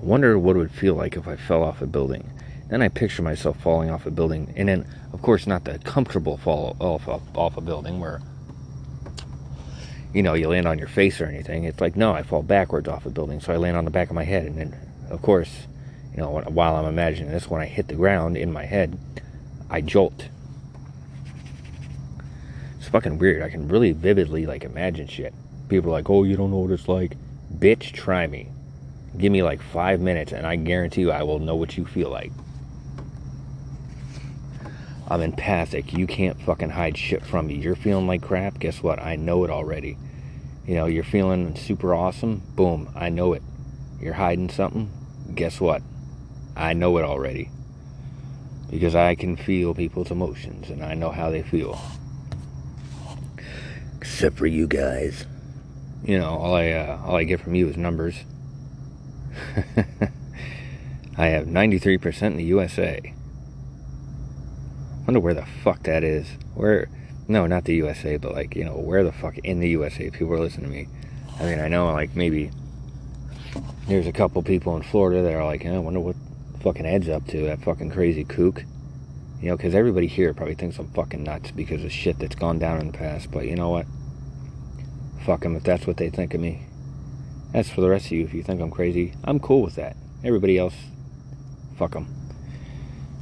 [0.01, 2.29] Wonder what it would feel like if I fell off a building.
[2.71, 6.37] Then I picture myself falling off a building, and then, of course, not the comfortable
[6.37, 8.21] fall off off, off a building where
[10.13, 11.65] you know you land on your face or anything.
[11.65, 14.07] It's like no, I fall backwards off a building, so I land on the back
[14.07, 14.73] of my head, and then,
[15.09, 15.67] of course,
[16.11, 18.97] you know, while I'm imagining this, when I hit the ground in my head,
[19.69, 20.29] I jolt.
[22.77, 23.43] It's fucking weird.
[23.43, 25.33] I can really vividly like imagine shit.
[25.67, 27.17] People are like, "Oh, you don't know what it's like."
[27.53, 28.47] Bitch, try me.
[29.17, 32.09] Give me like five minutes, and I guarantee you, I will know what you feel
[32.09, 32.31] like.
[35.11, 35.91] I'm empathic.
[35.91, 37.55] You can't fucking hide shit from me.
[37.55, 38.59] You're feeling like crap.
[38.59, 38.97] Guess what?
[38.99, 39.97] I know it already.
[40.65, 42.41] You know, you're feeling super awesome.
[42.55, 42.89] Boom.
[42.95, 43.43] I know it.
[43.99, 44.89] You're hiding something.
[45.35, 45.81] Guess what?
[46.55, 47.49] I know it already.
[48.69, 51.77] Because I can feel people's emotions and I know how they feel.
[53.97, 55.25] Except for you guys.
[56.05, 58.15] You know, all I uh, all I get from you is numbers.
[61.17, 63.13] I have 93% in the USA.
[65.11, 66.25] Wonder where the fuck that is.
[66.55, 66.87] Where?
[67.27, 70.31] No, not the USA, but like you know, where the fuck in the USA people
[70.31, 70.87] are listening to me.
[71.37, 72.49] I mean, I know like maybe
[73.89, 76.15] there's a couple people in Florida that are like, I wonder what
[76.63, 77.41] fucking Ed's up to.
[77.41, 78.63] That fucking crazy kook.
[79.41, 82.57] You know, because everybody here probably thinks I'm fucking nuts because of shit that's gone
[82.57, 83.31] down in the past.
[83.31, 83.87] But you know what?
[85.25, 86.67] Fuck them if that's what they think of me.
[87.53, 89.97] As for the rest of you, if you think I'm crazy, I'm cool with that.
[90.23, 90.75] Everybody else,
[91.77, 92.07] fuck them.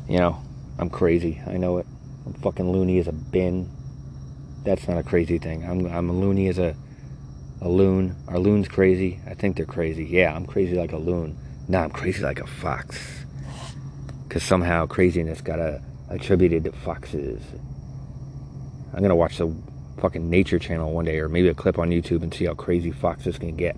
[0.07, 0.43] You know,
[0.79, 1.41] I'm crazy.
[1.45, 1.85] I know it.
[2.25, 3.69] I'm fucking loony as a bin.
[4.63, 5.65] That's not a crazy thing.
[5.65, 6.75] I'm I'm a loony as a
[7.61, 8.15] a loon.
[8.29, 9.19] Are loons crazy?
[9.27, 10.05] I think they're crazy.
[10.05, 11.37] Yeah, I'm crazy like a loon.
[11.67, 13.25] Nah, I'm crazy like a fox.
[14.29, 17.41] Cause somehow craziness got a, attributed to foxes.
[18.93, 19.53] I'm gonna watch the
[19.99, 22.91] fucking Nature Channel one day, or maybe a clip on YouTube, and see how crazy
[22.91, 23.75] foxes can get.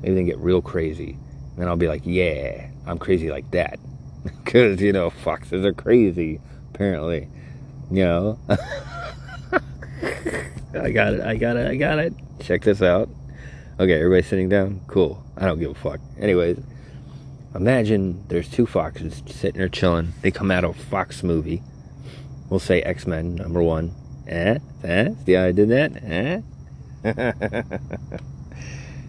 [0.00, 1.12] Maybe they can get real crazy.
[1.12, 3.78] And then I'll be like, yeah, I'm crazy like that.
[4.44, 6.40] Because, you know, foxes are crazy,
[6.72, 7.28] apparently.
[7.90, 8.38] You know?
[10.74, 12.14] I got it, I got it, I got it.
[12.40, 13.08] Check this out.
[13.78, 14.80] Okay, everybody sitting down?
[14.86, 15.22] Cool.
[15.36, 16.00] I don't give a fuck.
[16.18, 16.58] Anyways,
[17.54, 20.12] imagine there's two foxes sitting there chilling.
[20.22, 21.62] They come out of a Fox movie.
[22.48, 23.94] We'll say X Men, number one.
[24.28, 24.58] Eh?
[24.84, 25.10] Eh?
[25.24, 26.42] See how I did that?
[27.04, 27.04] Eh?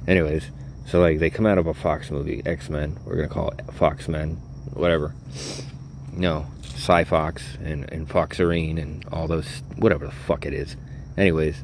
[0.07, 0.51] Anyways,
[0.85, 2.97] so like they come out of a Fox movie, X Men.
[3.05, 4.41] We're gonna call it Fox Men,
[4.77, 5.13] whatever.
[6.13, 10.75] No, Cy Fox and and Foxerine and all those whatever the fuck it is.
[11.17, 11.63] Anyways,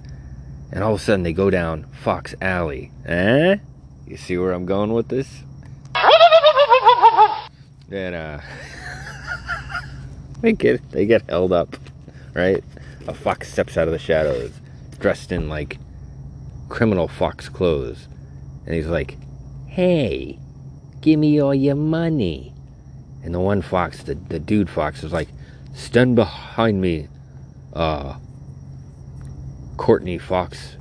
[0.72, 2.92] and all of a sudden they go down Fox Alley.
[3.06, 3.58] Eh?
[4.08, 5.44] You see where I'm going with this?
[7.92, 8.40] And uh,
[10.42, 11.78] they get they get held up,
[12.34, 12.64] right?
[13.08, 14.52] A fox steps out of the shadows,
[15.00, 15.78] dressed in like
[16.70, 18.08] criminal fox clothes,
[18.66, 19.16] and he's like,
[19.68, 20.40] "Hey,
[21.02, 22.53] give me all your money."
[23.24, 25.30] And the one fox, the, the dude fox, is like,
[25.74, 27.08] "Stand behind me,
[27.72, 28.18] uh,
[29.78, 30.76] Courtney Fox."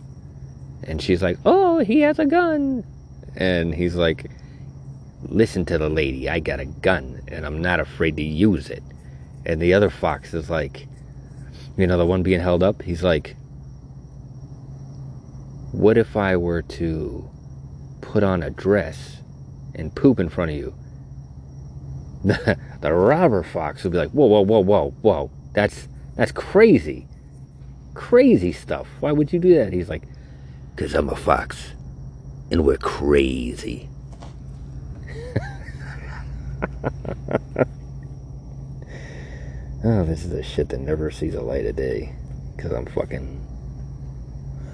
[0.83, 2.85] And she's like, "Oh, he has a gun."
[3.37, 4.29] And he's like,
[5.23, 6.29] "Listen to the lady.
[6.29, 8.83] I got a gun, and I'm not afraid to use it."
[9.47, 10.89] And the other fox is like,
[11.77, 12.83] you know, the one being held up.
[12.83, 13.37] He's like,
[15.71, 17.31] "What if I were to
[18.01, 19.23] put on a dress
[19.77, 20.75] and poop in front of you?"
[22.81, 25.31] The, robber fox would be like, "Whoa, whoa, whoa, whoa, whoa!
[25.53, 27.07] That's that's crazy,
[27.95, 28.89] crazy stuff.
[29.01, 30.03] Why would you do that?" He's like,
[30.77, 31.73] "Cause I'm a fox,
[32.51, 33.89] and we're crazy."
[39.85, 42.15] oh, this is the shit that never sees a light of day.
[42.59, 43.47] Cause I'm fucking.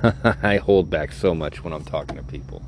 [0.43, 2.63] I hold back so much when I'm talking to people.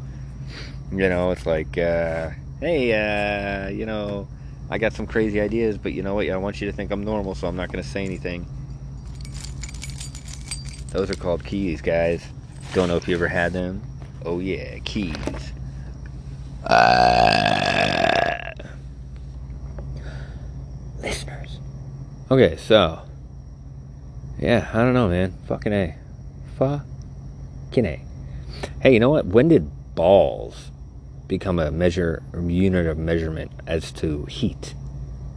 [0.92, 4.28] You know, it's like, uh, hey, uh, you know,
[4.72, 6.30] I got some crazy ideas, but you know what?
[6.30, 8.46] I want you to think I'm normal, so I'm not going to say anything.
[10.90, 12.24] Those are called keys, guys.
[12.72, 13.82] Don't know if you ever had them.
[14.24, 15.52] Oh, yeah, keys.
[16.64, 18.52] Uh,
[21.00, 21.58] listeners.
[22.30, 23.02] Okay, so.
[24.38, 25.34] Yeah, I don't know, man.
[25.48, 25.96] Fucking A.
[26.58, 28.04] Fucking A.
[28.80, 29.26] Hey, you know what?
[29.26, 30.69] When did balls
[31.30, 34.74] become a measure unit of measurement as to heat?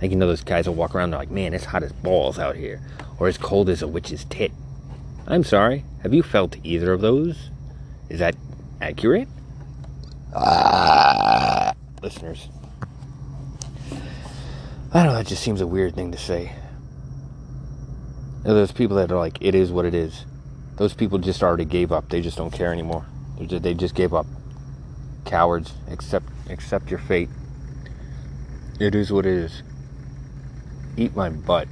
[0.01, 1.11] Like you know, those guys will walk around.
[1.11, 2.81] They're like, "Man, it's hot as balls out here,"
[3.19, 4.51] or "As cold as a witch's tit."
[5.27, 5.85] I'm sorry.
[6.01, 7.51] Have you felt either of those?
[8.09, 8.35] Is that
[8.81, 9.29] accurate?
[10.35, 12.49] Ah, listeners.
[14.91, 15.19] I don't know.
[15.19, 16.51] It just seems a weird thing to say.
[18.43, 20.25] Those people that are like, "It is what it is."
[20.77, 22.09] Those people just already gave up.
[22.09, 23.05] They just don't care anymore.
[23.39, 24.25] They just gave up.
[25.25, 25.73] Cowards.
[25.89, 27.29] Accept accept your fate.
[28.79, 29.63] It is what it is.
[30.97, 31.67] Eat my butt.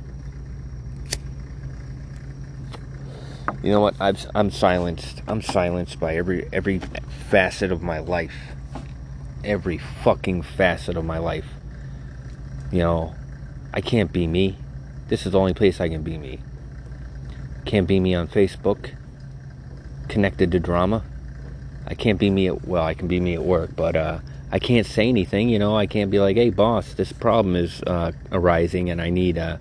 [3.63, 3.95] You know what?
[3.99, 5.21] I've, I'm silenced.
[5.27, 6.79] I'm silenced by every every
[7.29, 8.35] facet of my life.
[9.43, 11.45] Every fucking facet of my life.
[12.71, 13.15] You know,
[13.73, 14.57] I can't be me.
[15.09, 16.39] This is the only place I can be me.
[17.65, 18.95] Can't be me on Facebook.
[20.07, 21.03] Connected to drama.
[21.91, 24.19] I can't be me at well, I can be me at work, but uh,
[24.51, 25.49] I can't say anything.
[25.49, 29.11] You know, I can't be like, "Hey, boss, this problem is uh, arising, and I
[29.11, 29.57] need uh,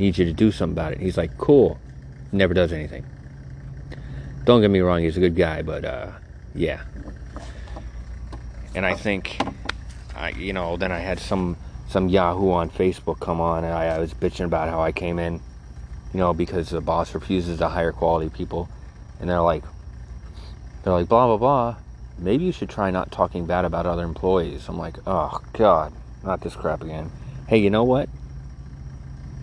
[0.00, 1.00] Need you to do something about it.
[1.00, 1.78] He's like, cool.
[2.32, 3.04] Never does anything.
[4.46, 6.12] Don't get me wrong, he's a good guy, but uh,
[6.54, 6.80] yeah.
[8.74, 9.38] And I think,
[10.16, 13.88] I you know, then I had some some Yahoo on Facebook come on, and I,
[13.88, 15.34] I was bitching about how I came in,
[16.14, 18.70] you know, because the boss refuses to hire quality people,
[19.20, 19.64] and they're like,
[20.82, 21.76] they're like blah blah blah.
[22.18, 24.68] Maybe you should try not talking bad about other employees.
[24.68, 27.10] I'm like, oh god, not this crap again.
[27.48, 28.08] Hey, you know what?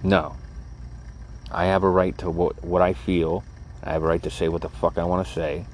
[0.03, 0.35] No.
[1.51, 3.43] I have a right to what what I feel.
[3.83, 5.65] I have a right to say what the fuck I want to say.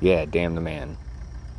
[0.00, 0.96] Yeah, damn the man.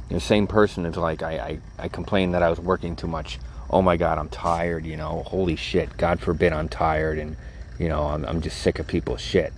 [0.09, 3.37] The same person is like I, I, I complained that I was working too much.
[3.69, 5.23] Oh my god, I'm tired, you know.
[5.27, 5.97] Holy shit.
[5.97, 7.37] God forbid I'm tired and
[7.77, 9.53] you know, I'm I'm just sick of people's shit.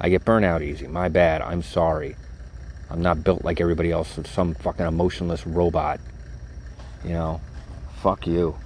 [0.00, 0.86] I get burnout easy.
[0.86, 1.42] My bad.
[1.42, 2.16] I'm sorry.
[2.90, 4.18] I'm not built like everybody else.
[4.26, 6.00] Some fucking emotionless robot.
[7.04, 7.40] You know,
[8.02, 8.56] fuck you.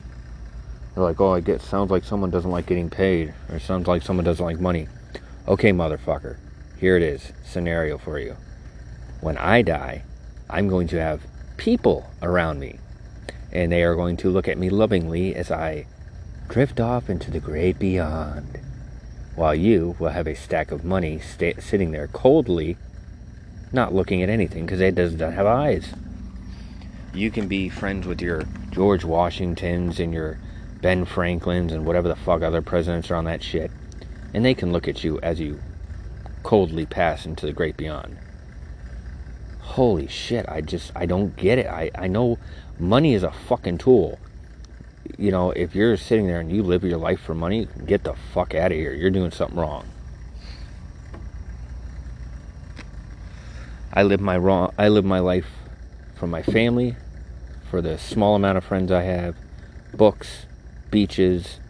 [0.94, 1.60] They're like, oh, I get.
[1.60, 4.88] Sounds like someone doesn't like getting paid, or sounds like someone doesn't like money.
[5.46, 6.38] Okay, motherfucker.
[6.78, 7.32] Here it is.
[7.44, 8.36] Scenario for you.
[9.20, 10.04] When I die,
[10.48, 11.22] I'm going to have
[11.56, 12.78] people around me,
[13.52, 15.86] and they are going to look at me lovingly as I
[16.48, 18.60] drift off into the great beyond,
[19.34, 22.76] while you will have a stack of money sta- sitting there coldly
[23.74, 25.88] not looking at anything because it does not have eyes.
[27.12, 30.38] You can be friends with your George Washingtons and your
[30.80, 33.70] Ben Franklins and whatever the fuck other presidents are on that shit,
[34.32, 35.60] and they can look at you as you
[36.42, 38.18] coldly pass into the great beyond.
[39.60, 41.66] Holy shit, I just, I don't get it.
[41.66, 42.38] I, I know
[42.78, 44.18] money is a fucking tool.
[45.18, 48.14] You know, if you're sitting there and you live your life for money, get the
[48.32, 48.92] fuck out of here.
[48.92, 49.86] You're doing something wrong.
[53.96, 55.46] I live my wrong I live my life
[56.16, 56.96] for my family,
[57.70, 59.36] for the small amount of friends I have,
[59.94, 60.46] books,
[60.90, 61.60] beaches,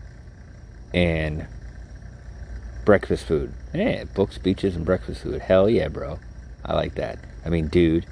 [0.95, 1.47] and
[2.87, 3.53] breakfast food.
[3.75, 5.43] Yeah, books, beaches, and breakfast food.
[5.43, 6.19] Hell yeah, bro.
[6.65, 7.19] I like that.
[7.45, 8.07] I mean, dude.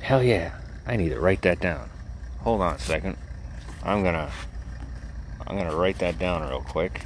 [0.00, 0.58] Hell yeah.
[0.86, 1.90] I need to write that down.
[2.40, 3.16] Hold on a second.
[3.82, 4.30] I'm gonna
[5.46, 7.04] I'm gonna write that down real quick.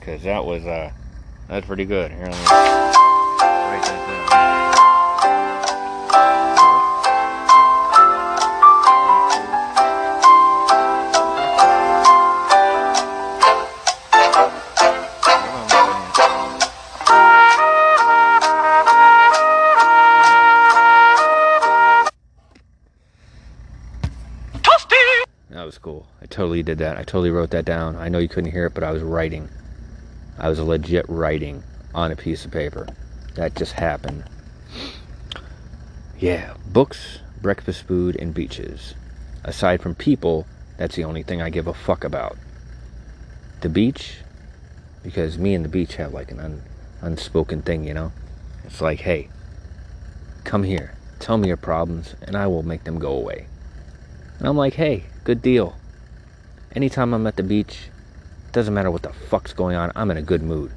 [0.00, 0.92] Cause that was uh
[1.48, 2.10] that's pretty good.
[2.10, 4.57] Here let me write that down.
[26.38, 26.96] Totally did that.
[26.96, 27.96] I totally wrote that down.
[27.96, 29.48] I know you couldn't hear it, but I was writing.
[30.38, 32.86] I was legit writing on a piece of paper.
[33.34, 34.22] That just happened.
[36.16, 38.94] Yeah, books, breakfast food, and beaches.
[39.42, 40.46] Aside from people,
[40.76, 42.38] that's the only thing I give a fuck about.
[43.62, 44.18] The beach,
[45.02, 46.62] because me and the beach have like an un,
[47.00, 48.12] unspoken thing, you know?
[48.64, 49.28] It's like, hey,
[50.44, 53.48] come here, tell me your problems, and I will make them go away.
[54.38, 55.74] And I'm like, hey, good deal.
[56.78, 57.88] Anytime I'm at the beach,
[58.52, 60.70] doesn't matter what the fuck's going on, I'm in a good mood.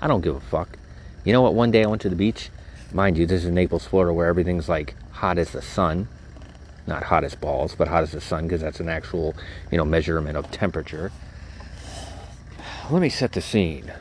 [0.00, 0.76] I don't give a fuck.
[1.24, 1.54] You know what?
[1.54, 2.50] One day I went to the beach.
[2.92, 6.08] Mind you, this is Naples, Florida, where everything's like hot as the sun.
[6.88, 9.36] Not hot as balls, but hot as the sun, because that's an actual,
[9.70, 11.12] you know, measurement of temperature.
[12.90, 13.92] Let me set the scene.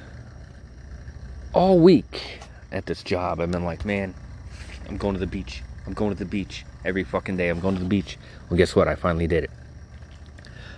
[1.53, 2.39] All week
[2.71, 4.15] at this job, I've been like, man,
[4.89, 5.61] I'm going to the beach.
[5.85, 7.49] I'm going to the beach every fucking day.
[7.49, 8.17] I'm going to the beach.
[8.49, 8.87] Well, guess what?
[8.87, 9.51] I finally did it.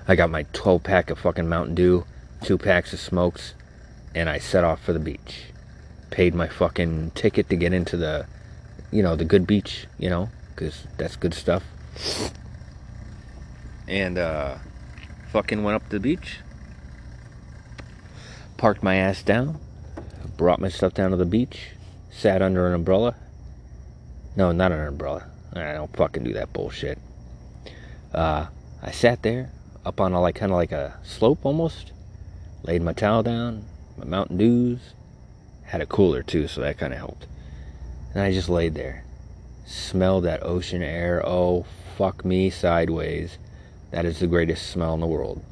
[0.07, 2.05] I got my 12 pack of fucking Mountain Dew,
[2.43, 3.55] two packs of smokes,
[4.13, 5.45] and I set off for the beach.
[6.11, 8.27] Paid my fucking ticket to get into the,
[8.91, 11.63] you know, the good beach, you know, because that's good stuff.
[13.87, 14.57] And, uh,
[15.31, 16.37] fucking went up to the beach.
[18.57, 19.59] Parked my ass down.
[20.37, 21.71] Brought my stuff down to the beach.
[22.11, 23.15] Sat under an umbrella.
[24.35, 25.25] No, not an umbrella.
[25.53, 26.99] I don't fucking do that bullshit.
[28.13, 28.47] Uh,
[28.83, 29.51] I sat there
[29.85, 31.91] up on a like kind of like a slope almost.
[32.63, 33.65] Laid my towel down,
[33.97, 34.79] my Mountain Dews.
[35.63, 37.27] Had a cooler too, so that kind of helped.
[38.13, 39.05] And I just laid there,
[39.65, 41.21] smelled that ocean air.
[41.25, 41.65] Oh,
[41.97, 43.37] fuck me sideways.
[43.91, 45.43] That is the greatest smell in the world.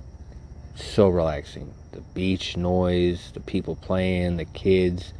[0.75, 1.73] So relaxing.
[1.91, 5.13] The beach noise, the people playing, the kids,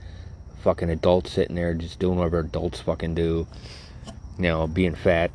[0.61, 3.47] fucking adults sitting there just doing whatever adults fucking do.
[4.37, 5.31] You know, being fat.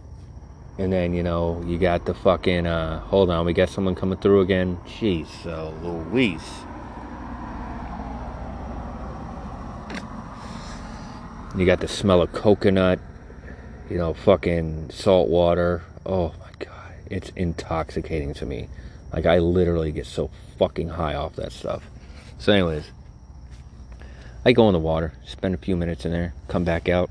[0.79, 4.19] And then, you know, you got the fucking, uh, hold on, we got someone coming
[4.19, 4.79] through again.
[4.87, 6.41] Jeez, uh, Louise.
[11.59, 13.01] You got the smell of coconut,
[13.91, 15.83] you know, fucking salt water.
[16.07, 18.69] Oh my god, it's intoxicating to me.
[19.13, 21.83] Like I literally get so fucking high off that stuff.
[22.39, 22.85] So, anyways,
[24.45, 27.11] I go in the water, spend a few minutes in there, come back out,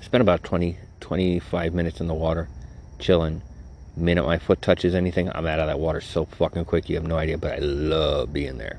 [0.00, 2.48] spend about 20, 25 minutes in the water,
[3.02, 3.42] chilling.
[3.94, 6.88] Minute my foot touches anything, I'm out of that water so fucking quick.
[6.88, 8.78] You have no idea, but I love being there.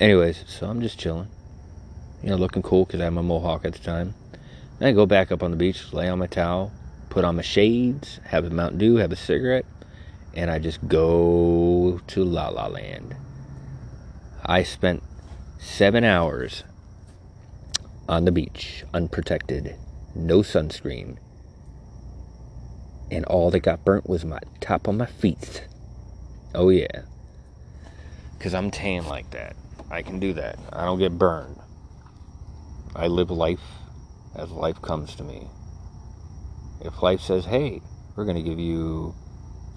[0.00, 1.28] Anyways, so I'm just chilling,
[2.22, 4.14] you know, looking cool because I had my mohawk at the time.
[4.78, 6.72] Then I go back up on the beach, lay on my towel,
[7.10, 9.66] put on my shades, have a Mountain Dew, have a cigarette,
[10.32, 13.14] and I just go to La La Land.
[14.46, 15.02] I spent
[15.58, 16.64] seven hours
[18.08, 19.76] on the beach, unprotected,
[20.14, 21.18] no sunscreen,
[23.12, 25.66] and all that got burnt was my top of my feet.
[26.54, 27.02] Oh, yeah.
[28.36, 29.54] Because I'm tan like that.
[29.90, 30.58] I can do that.
[30.72, 31.58] I don't get burned.
[32.96, 33.60] I live life
[34.34, 35.46] as life comes to me.
[36.80, 37.82] If life says, hey,
[38.16, 39.14] we're to give you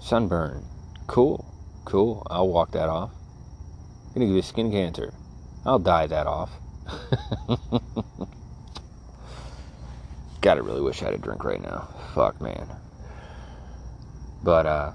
[0.00, 0.64] sunburn,
[1.06, 1.44] cool,
[1.84, 3.10] cool, I'll walk that off.
[4.14, 5.12] I'm to give you skin cancer,
[5.66, 6.50] I'll die that off.
[10.40, 11.88] God, I really wish I had a drink right now.
[12.14, 12.66] Fuck, man.
[14.46, 14.92] But, uh,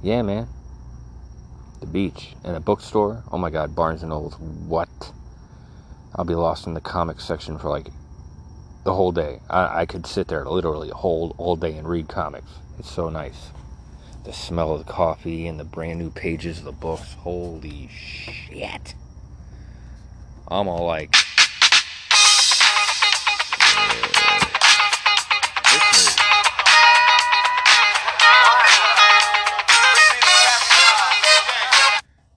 [0.00, 0.46] yeah, man.
[1.80, 3.24] The beach and a bookstore.
[3.32, 4.38] Oh my God, Barnes and Nobles.
[4.38, 4.88] What?
[6.14, 7.88] I'll be lost in the comics section for like
[8.84, 9.40] the whole day.
[9.50, 12.52] I, I could sit there literally whole all day and read comics.
[12.78, 13.50] It's so nice.
[14.22, 17.14] The smell of the coffee and the brand new pages of the books.
[17.14, 18.94] Holy shit.
[20.46, 21.16] I'm all like.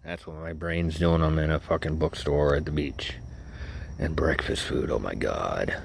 [0.08, 1.22] That's what my brain's doing.
[1.22, 3.16] I'm in a fucking bookstore at the beach.
[4.00, 5.76] And breakfast food, oh my god.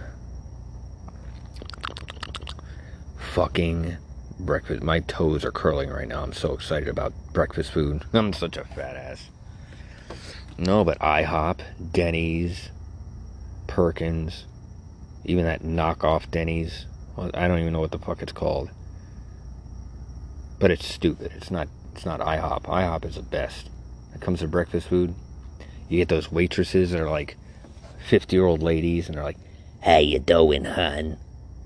[3.32, 3.96] Fucking
[4.38, 4.80] breakfast.
[4.84, 6.22] My toes are curling right now.
[6.22, 8.04] I'm so excited about breakfast food.
[8.12, 9.28] I'm such a fat ass.
[10.56, 11.58] No, but IHOP,
[11.90, 12.70] Denny's,
[13.66, 14.46] Perkins,
[15.24, 16.86] even that knockoff Denny's.
[17.18, 18.70] I don't even know what the fuck it's called.
[20.60, 21.32] But it's stupid.
[21.34, 21.66] It's not.
[21.92, 22.66] It's not IHOP.
[22.66, 23.71] IHOP is the best.
[24.22, 25.14] Comes to breakfast food.
[25.88, 27.36] You get those waitresses that are like
[28.08, 29.36] fifty-year-old ladies, and they're like,
[29.80, 31.18] "How you doing, hun?"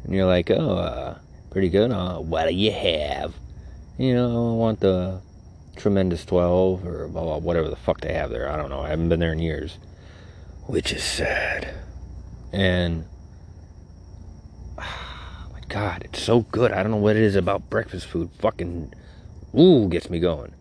[0.04, 1.18] And you're like, "Oh, uh,
[1.50, 1.90] pretty good.
[1.92, 3.34] Uh, what do you have?"
[3.98, 5.20] You know, I want the
[5.76, 8.48] tremendous twelve or blah, blah, whatever the fuck they have there.
[8.48, 8.80] I don't know.
[8.80, 9.78] I haven't been there in years,
[10.64, 11.74] which is sad.
[12.54, 13.04] And
[14.78, 16.72] oh my god, it's so good.
[16.72, 18.30] I don't know what it is about breakfast food.
[18.38, 18.94] Fucking
[19.59, 20.54] ooh, gets me going.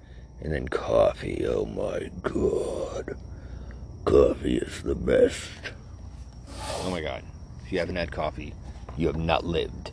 [0.45, 1.43] And then coffee.
[1.47, 3.17] Oh my god.
[4.05, 5.49] Coffee is the best.
[6.83, 7.23] Oh my god.
[7.65, 8.53] If you haven't had coffee,
[8.95, 9.89] you have not lived.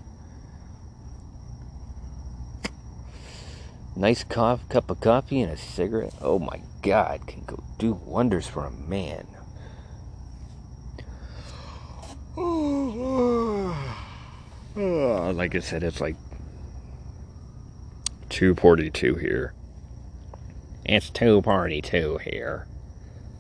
[3.97, 6.13] Nice cof- cup of coffee and a cigarette.
[6.21, 9.27] Oh my god, can go do wonders for a man.
[14.75, 16.17] Like I said, it's like
[18.29, 19.55] 242 here.
[20.85, 22.67] It's 242 here.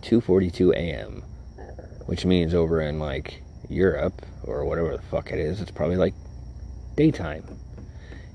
[0.02, 1.22] 2:42 a.m.,
[2.06, 6.14] which means over in like Europe or whatever the fuck it is, it's probably like
[6.96, 7.44] daytime.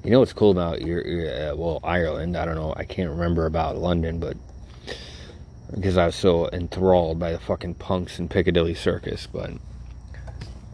[0.03, 2.37] You know what's cool about your uh, well Ireland?
[2.37, 2.73] I don't know.
[2.75, 4.37] I can't remember about London, but
[5.73, 9.51] because I was so enthralled by the fucking punks and Piccadilly Circus, but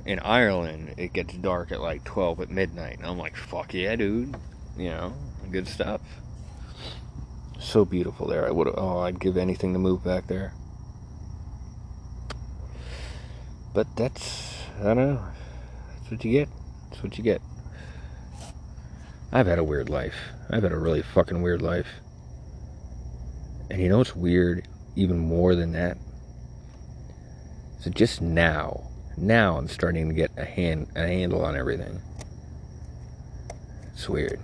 [0.06, 3.96] in Ireland it gets dark at like 12 at midnight, and I'm like, fuck yeah,
[3.96, 4.36] dude.
[4.78, 5.14] You know,
[5.52, 6.02] good stuff.
[7.64, 8.45] So beautiful there.
[8.45, 10.53] I would oh, I'd give anything to move back there.
[13.74, 15.24] But that's I don't know.
[15.95, 16.49] That's what you get.
[16.89, 17.41] That's what you get.
[19.32, 20.14] I've had a weird life.
[20.51, 21.88] I've had a really fucking weird life.
[23.72, 25.97] And you know what's weird even more than that?
[27.80, 32.01] So just now, now I'm starting to get a hand a handle on everything.
[33.93, 34.39] It's weird.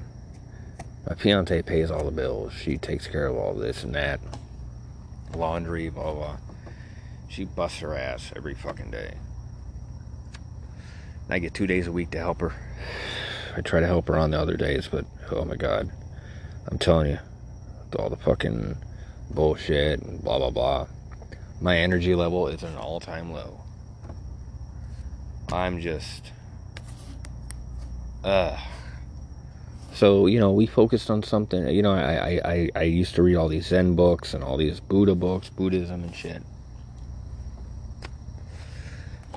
[1.09, 2.53] My fiance pays all the bills.
[2.53, 4.19] She takes care of all this and that.
[5.35, 6.37] Laundry, blah blah.
[7.27, 9.15] She busts her ass every fucking day.
[11.25, 12.53] And I get two days a week to help her.
[13.57, 15.89] I try to help her on the other days, but oh my god.
[16.67, 17.19] I'm telling you,
[17.97, 18.77] all the fucking
[19.31, 20.87] bullshit and blah blah blah.
[21.59, 23.61] My energy level is an all time low.
[25.51, 26.31] I'm just
[28.23, 28.59] uh
[29.99, 33.35] so you know we focused on something you know I, I i used to read
[33.35, 36.41] all these zen books and all these buddha books buddhism and shit.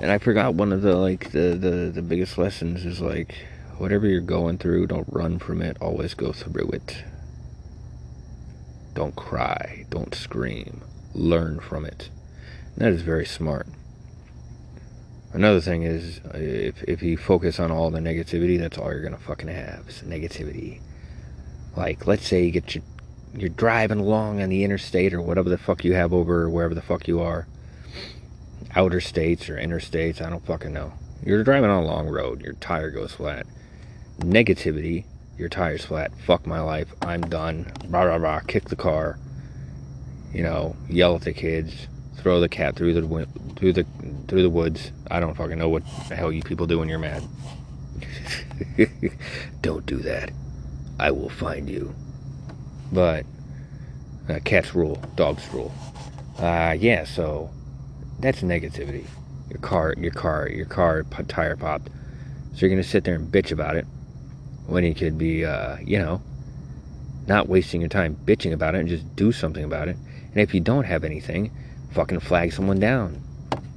[0.01, 3.35] And i forgot one of the like the the, the biggest lessons is like
[3.77, 5.75] whatever you're going through don't run from it.
[5.81, 7.03] Always go through it.
[8.93, 9.85] Don't cry.
[9.89, 10.81] Don't scream.
[11.13, 12.09] Learn from it.
[12.75, 13.67] And that is very smart.
[15.33, 19.17] Another thing is, if, if you focus on all the negativity, that's all you're gonna
[19.17, 20.79] fucking have is negativity.
[21.75, 22.83] Like, let's say you get your,
[23.35, 26.83] you're driving along on the interstate or whatever the fuck you have over wherever the
[26.83, 27.47] fuck you are,
[28.75, 30.93] outer states or interstates, I don't fucking know.
[31.25, 33.47] You're driving on a long road, your tire goes flat.
[34.19, 35.05] Negativity,
[35.37, 36.11] your tire's flat.
[36.25, 36.93] Fuck my life.
[37.01, 37.71] I'm done.
[37.87, 38.39] Rah rah rah.
[38.41, 39.17] Kick the car.
[40.31, 41.87] You know, yell at the kids.
[42.23, 43.85] Throw the cat through the through the
[44.29, 44.93] through the woods.
[45.11, 47.21] I don't fucking know what the hell you people do when you're mad.
[49.61, 50.31] don't do that.
[50.97, 51.93] I will find you.
[52.93, 53.25] But
[54.29, 55.73] uh, cats rule, dogs rule.
[56.39, 57.03] Uh, yeah.
[57.03, 57.51] So
[58.19, 59.05] that's negativity.
[59.49, 61.89] Your car, your car, your car tire popped.
[62.53, 63.85] So you're gonna sit there and bitch about it
[64.65, 66.21] when you could be, uh, you know,
[67.27, 69.97] not wasting your time bitching about it and just do something about it.
[70.31, 71.51] And if you don't have anything,
[71.93, 73.21] fucking flag someone down.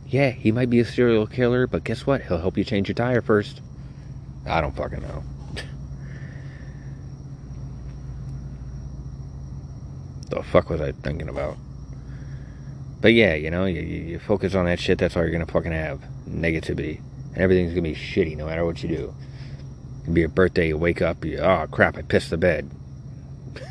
[0.09, 2.23] Yeah, he might be a serial killer, but guess what?
[2.23, 3.61] He'll help you change your tire first.
[4.47, 5.25] I don't fucking know.
[10.31, 11.57] the fuck was I thinking about?
[13.01, 15.73] But yeah, you know, you, you focus on that shit, that's all you're gonna fucking
[15.73, 16.01] have.
[16.29, 17.01] Negativity.
[17.33, 19.15] And everything's gonna be shitty no matter what you do.
[20.03, 22.71] It'd be your birthday, you wake up, you, oh crap, I pissed the bed.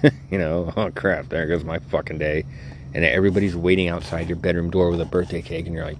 [0.30, 2.43] you know, oh crap, there goes my fucking day.
[2.96, 5.98] And everybody's waiting outside your bedroom door with a birthday cake, and you're like,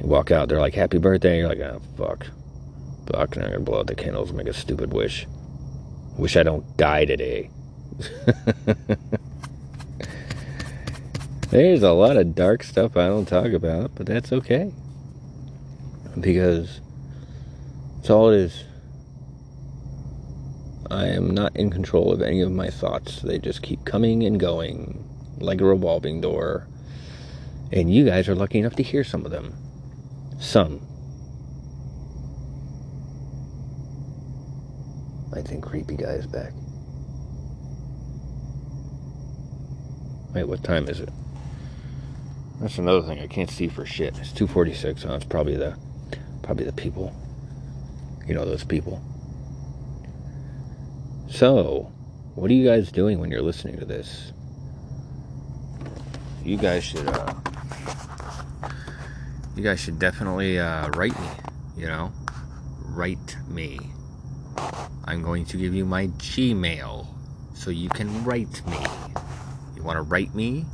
[0.00, 1.38] you walk out, they're like, happy birthday.
[1.38, 2.28] You're like, oh fuck.
[3.10, 5.26] Fuck, now I'm gonna blow out the candles and make a stupid wish.
[6.16, 7.50] Wish I don't die today.
[11.50, 14.72] There's a lot of dark stuff I don't talk about, but that's okay.
[16.20, 16.80] Because
[17.98, 18.62] it's all it is.
[20.88, 23.22] I am not in control of any of my thoughts.
[23.22, 25.04] They just keep coming and going
[25.38, 26.66] like a revolving door.
[27.72, 29.54] And you guys are lucky enough to hear some of them.
[30.38, 30.80] Some.
[35.34, 36.52] I think creepy guy is back.
[40.34, 41.10] Wait, what time is it?
[42.60, 44.18] That's another thing I can't see for shit.
[44.18, 45.76] It's 246, so it's probably the
[46.42, 47.14] probably the people.
[48.26, 49.02] You know those people.
[51.28, 51.92] So,
[52.34, 54.32] what are you guys doing when you're listening to this?
[56.44, 57.34] You guys should uh
[59.56, 61.28] you guys should definitely uh, write me,
[61.76, 62.12] you know?
[62.86, 63.78] Write me.
[65.04, 67.06] I'm going to give you my Gmail
[67.54, 68.78] so you can write me.
[69.76, 70.64] You want to write me?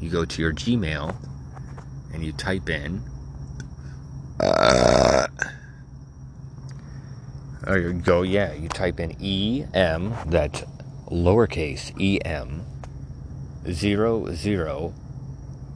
[0.00, 1.14] You go to your Gmail
[2.12, 3.00] and you type in.
[4.40, 5.28] Uh,
[7.68, 10.64] or you go, yeah, you type in EM, that's
[11.06, 11.92] lowercase
[12.26, 12.64] em,
[13.70, 14.94] zero zero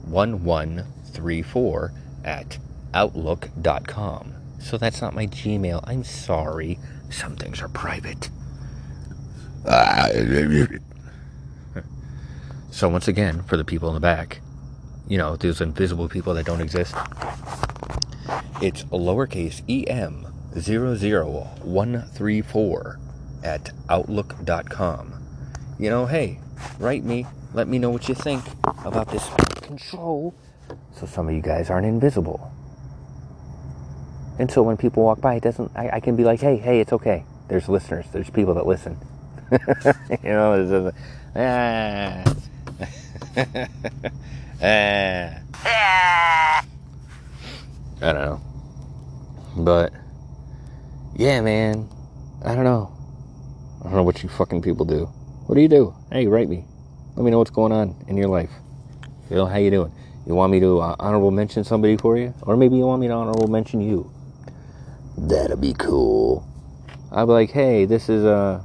[0.05, 1.93] one one three four
[2.25, 2.59] at
[2.95, 4.35] outlook.com.
[4.61, 5.83] So that's not my Gmail.
[5.87, 6.79] I'm sorry.
[7.11, 8.31] Some things are private.
[12.71, 14.41] So once again, for the people in the back,
[15.09, 16.95] you know, those invisible people that don't exist,
[18.63, 20.25] it's lowercase em
[20.55, 23.01] 00134
[23.43, 25.15] at outlook.com.
[25.79, 26.39] You know, hey,
[26.79, 27.27] write me.
[27.55, 28.45] Let me know what you think
[28.85, 29.29] about this
[29.63, 30.35] control
[30.93, 32.53] so some of you guys aren't invisible.
[34.39, 36.81] And so when people walk by, it doesn't, I, I can be like, hey, hey,
[36.81, 37.25] it's okay.
[37.49, 38.99] There's listeners, there's people that listen.
[39.51, 40.97] you know, it's just,
[41.37, 42.25] ah.
[45.65, 46.63] ah.
[48.01, 48.41] I don't know.
[49.57, 49.93] But,
[51.17, 51.89] yeah, man.
[52.45, 52.93] I don't know.
[53.81, 55.07] I don't know what you fucking people do.
[55.47, 55.95] What do you do?
[56.13, 56.65] Hey, write me.
[57.19, 58.53] Let me know what's going on in your life.
[59.29, 59.91] You know, how you doing?
[60.25, 62.33] You want me to uh, honorable mention somebody for you?
[62.43, 64.09] Or maybe you want me to honorable mention you.
[65.17, 66.47] That'd be cool.
[67.11, 68.65] I'll be like, hey, this is a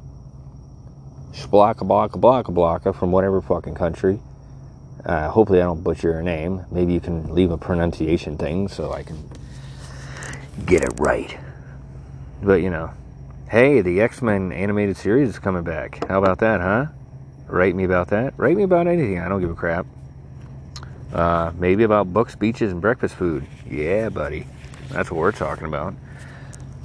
[1.32, 4.20] splocka blocka blocka blocka from whatever fucking country.
[5.04, 6.64] Uh, hopefully, I don't butcher your name.
[6.70, 9.18] Maybe you can leave a pronunciation thing so I can
[10.68, 11.36] get it right.
[12.44, 12.92] But you know,
[13.50, 16.08] hey, the X Men animated series is coming back.
[16.08, 16.86] How about that, huh?
[17.54, 18.34] Write me about that.
[18.36, 19.20] Write me about anything.
[19.20, 19.86] I don't give a crap.
[21.14, 23.46] Uh, maybe about books, beaches, and breakfast food.
[23.70, 24.48] Yeah, buddy.
[24.90, 25.94] That's what we're talking about.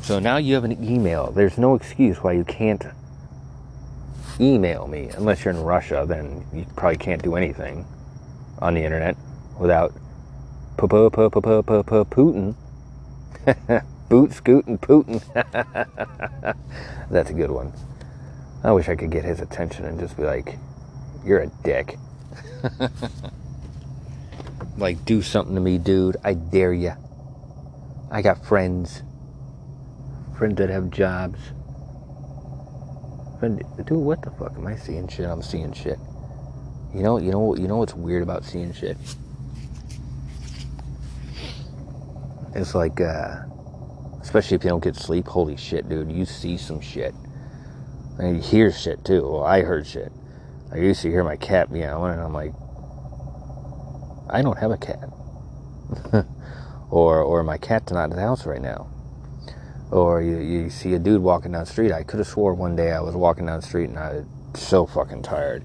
[0.02, 1.32] So now you have an email.
[1.32, 2.84] There's no excuse why you can't
[4.38, 5.08] email me.
[5.16, 7.86] Unless you're in Russia, then you probably can't do anything
[8.58, 9.16] on the internet
[9.58, 9.94] without
[10.76, 12.54] Putin.
[14.10, 15.22] Boot scooting Putin.
[17.10, 17.72] That's a good one.
[18.64, 20.58] I wish I could get his attention and just be like,
[21.24, 21.96] you're a dick.
[24.78, 26.16] Like, do something to me, dude.
[26.22, 26.92] I dare you.
[28.12, 29.02] I got friends.
[30.38, 31.40] Friends that have jobs.
[33.40, 34.56] Friend, dude, what the fuck?
[34.56, 35.26] Am I seeing shit?
[35.26, 35.98] I'm seeing shit.
[36.94, 38.96] You know, you know, you know what's weird about seeing shit?
[42.54, 43.42] It's like, uh,
[44.20, 45.26] especially if you don't get sleep.
[45.26, 46.10] Holy shit, dude!
[46.10, 47.14] You see some shit,
[48.20, 49.22] you hear shit too.
[49.22, 50.12] Well, I heard shit.
[50.72, 52.52] I used to hear my cat meowing, and I'm like,
[54.30, 55.08] I don't have a cat,
[56.90, 58.90] or or my cat's not in the house right now,
[59.90, 61.92] or you you see a dude walking down the street.
[61.92, 64.26] I could have swore one day I was walking down the street and I was
[64.54, 65.64] so fucking tired,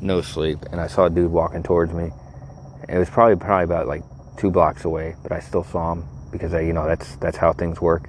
[0.00, 2.10] no sleep, and I saw a dude walking towards me.
[2.88, 4.02] It was probably probably about like
[4.36, 7.52] two blocks away, but I still saw him because I, you know that's that's how
[7.52, 8.08] things work.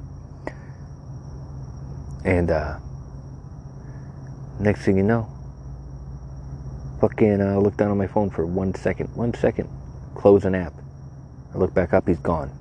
[2.26, 2.80] And uh,
[4.64, 5.28] next thing you know,
[7.02, 9.70] fucking uh, look down on my phone for one second, one second,
[10.16, 10.74] close an app.
[11.54, 12.52] I look back up, he's gone.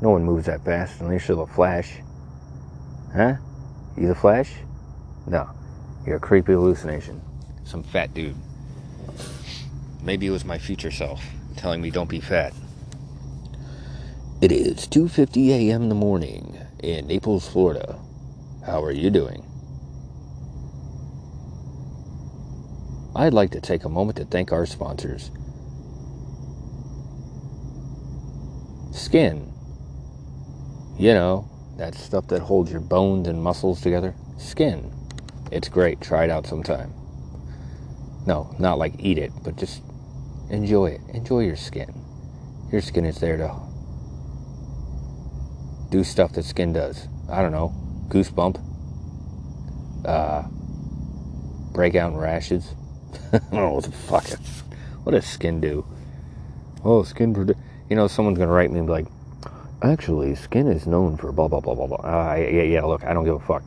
[0.00, 1.98] No one moves that fast unless you're the Flash.
[3.14, 3.34] Huh?
[3.96, 4.52] You the Flash?
[5.26, 5.50] No,
[6.06, 7.20] you're a creepy hallucination.
[7.64, 8.36] Some fat dude.
[10.02, 11.22] Maybe it was my future self
[11.56, 12.54] telling me don't be fat.
[14.40, 15.82] It is 2:50 a.m.
[15.82, 17.98] in the morning in Naples, Florida.
[18.64, 19.47] How are you doing?
[23.18, 25.32] I'd like to take a moment to thank our sponsors.
[28.92, 29.52] Skin.
[30.96, 34.14] You know, that stuff that holds your bones and muscles together.
[34.38, 34.92] Skin.
[35.50, 36.00] It's great.
[36.00, 36.92] Try it out sometime.
[38.24, 39.82] No, not like eat it, but just
[40.48, 41.00] enjoy it.
[41.12, 41.92] Enjoy your skin.
[42.70, 43.52] Your skin is there to
[45.90, 47.08] do stuff that skin does.
[47.28, 47.74] I don't know,
[48.10, 48.62] goosebump,
[50.04, 50.42] uh,
[51.72, 52.74] breakout rashes.
[53.50, 54.24] Don't what the fuck.
[55.04, 55.86] What does skin do?
[56.84, 57.34] Oh, skin.
[57.34, 57.56] prote-
[57.90, 59.06] You know, someone's gonna write me and be like,
[59.82, 61.96] actually, skin is known for blah blah blah blah blah.
[61.98, 62.82] Uh, yeah, yeah.
[62.84, 63.64] Look, I don't give a fuck.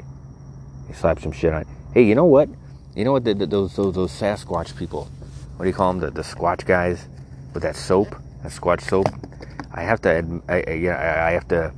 [0.87, 1.65] You slap some shit on.
[1.93, 2.49] Hey, you know what?
[2.95, 3.23] You know what?
[3.23, 5.05] The, the, those those those Sasquatch people.
[5.57, 6.01] What do you call them?
[6.01, 7.07] The the Squatch guys
[7.53, 8.09] with that soap,
[8.43, 9.07] that Squatch soap.
[9.73, 10.41] I have to.
[10.49, 11.73] I, I, yeah, I have to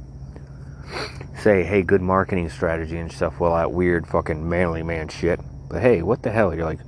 [1.39, 3.39] say, hey, good marketing strategy and stuff.
[3.39, 5.39] Well, that weird fucking manly man shit.
[5.69, 6.53] But hey, what the hell?
[6.55, 6.79] You're like,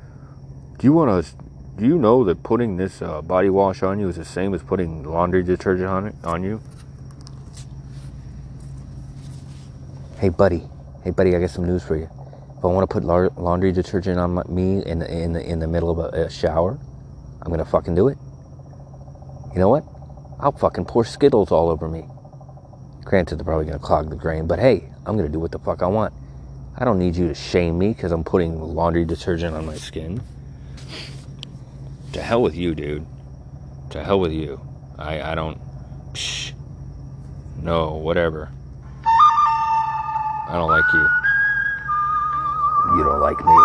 [0.77, 1.31] do you want to?
[1.77, 4.63] Do you know that putting this uh, body wash on you is the same as
[4.63, 6.61] putting laundry detergent on it on you?
[10.17, 10.63] Hey, buddy.
[11.03, 11.35] Hey, buddy.
[11.35, 12.09] I got some news for you.
[12.57, 15.45] If I want to put lar- laundry detergent on my, me in the, in the
[15.45, 16.79] in the middle of a, a shower,
[17.41, 18.17] I'm gonna fucking do it.
[19.53, 19.83] You know what?
[20.39, 22.05] I'll fucking pour Skittles all over me.
[23.03, 25.81] Granted, they're probably gonna clog the drain, but hey, I'm gonna do what the fuck
[25.83, 26.13] I want.
[26.77, 30.21] I don't need you to shame me because I'm putting laundry detergent on my skin.
[32.15, 33.05] To hell with you, dude.
[33.89, 34.61] To hell with you.
[34.97, 35.59] I I don't.
[36.13, 36.53] Psh.
[37.61, 38.49] No, whatever.
[39.03, 41.09] I don't like you.
[42.95, 43.57] You don't like me.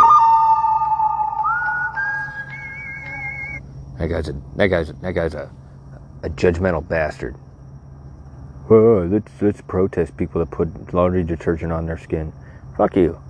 [4.01, 5.49] That guy's a that guy's a, that guy's a
[6.25, 7.37] a judgmental bastard.
[8.69, 12.33] Oh, let's let's protest people that put laundry detergent on their skin.
[12.77, 13.23] Fuck you.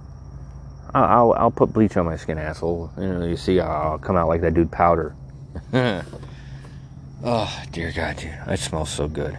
[0.95, 2.91] I'll I'll, put bleach on my skin, asshole.
[2.99, 5.15] You know, you see, I'll come out like that dude powder.
[5.73, 9.37] oh dear God, dude, I smell so good.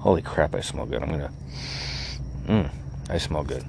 [0.00, 1.02] Holy crap, I smell good.
[1.02, 1.32] I'm gonna.
[2.46, 2.70] Mmm,
[3.10, 3.64] I smell good.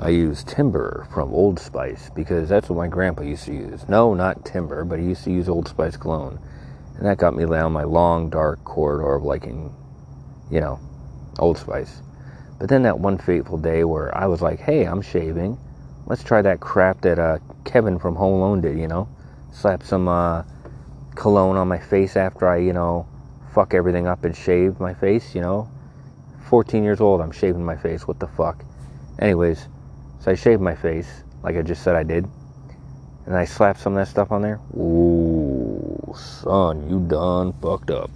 [0.00, 3.88] I use timber from Old Spice because that's what my grandpa used to use.
[3.88, 6.38] No, not timber, but he used to use Old Spice cologne.
[6.96, 9.74] And that got me down my long, dark corridor of liking,
[10.50, 10.78] you know,
[11.40, 12.02] Old Spice.
[12.58, 15.58] But then that one fateful day where I was like, hey, I'm shaving.
[16.06, 19.08] Let's try that crap that uh, Kevin from Home Alone did, you know?
[19.52, 20.42] Slap some uh,
[21.14, 23.06] cologne on my face after I, you know,
[23.54, 25.70] fuck everything up and shave my face, you know?
[26.48, 28.08] 14 years old, I'm shaving my face.
[28.08, 28.64] What the fuck?
[29.18, 29.68] Anyways,
[30.20, 32.26] so I shaved my face, like I just said I did.
[33.26, 34.58] And I slapped some of that stuff on there.
[34.74, 38.10] Ooh, son, you done fucked up.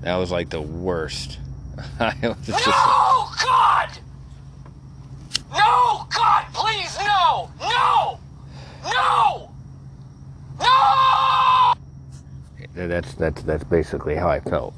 [0.00, 1.38] That was like the worst.
[2.00, 2.66] I was just.
[2.66, 3.90] No, God!
[5.52, 7.50] No, God, please, no!
[7.60, 8.20] No!
[8.84, 9.50] No!
[10.60, 11.72] No!
[12.74, 14.74] That's that's that's basically how I felt.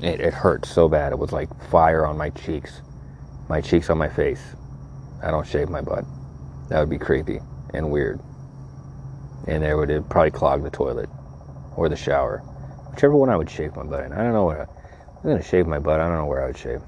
[0.00, 1.12] It, it hurt so bad.
[1.12, 2.80] It was like fire on my cheeks,
[3.48, 4.42] my cheeks on my face.
[5.22, 6.04] I don't shave my butt.
[6.68, 7.40] That would be creepy
[7.72, 8.20] and weird.
[9.46, 11.08] And it would it'd probably clog the toilet
[11.76, 12.38] or the shower,
[12.90, 14.12] whichever one I would shave my butt in.
[14.12, 14.68] I don't know where.
[15.26, 15.98] I'm gonna shave my butt.
[15.98, 16.80] I don't know where I would shave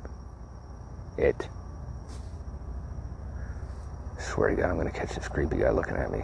[1.16, 1.49] it.
[4.16, 6.20] I swear to God, I'm gonna catch this creepy guy looking at me.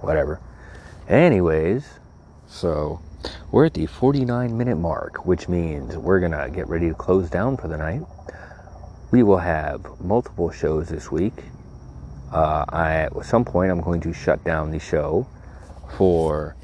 [0.00, 0.40] Whatever.
[1.10, 1.86] Anyways,
[2.46, 3.02] so
[3.52, 7.58] we're at the 49 minute mark, which means we're gonna get ready to close down
[7.58, 8.00] for the night.
[9.10, 11.34] We will have multiple shows this week.
[12.32, 15.28] Uh, I, at some point, I'm going to shut down the show
[15.98, 16.56] for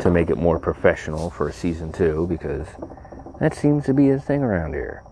[0.00, 2.66] to make it more professional for season two because
[3.40, 5.02] that seems to be a thing around here.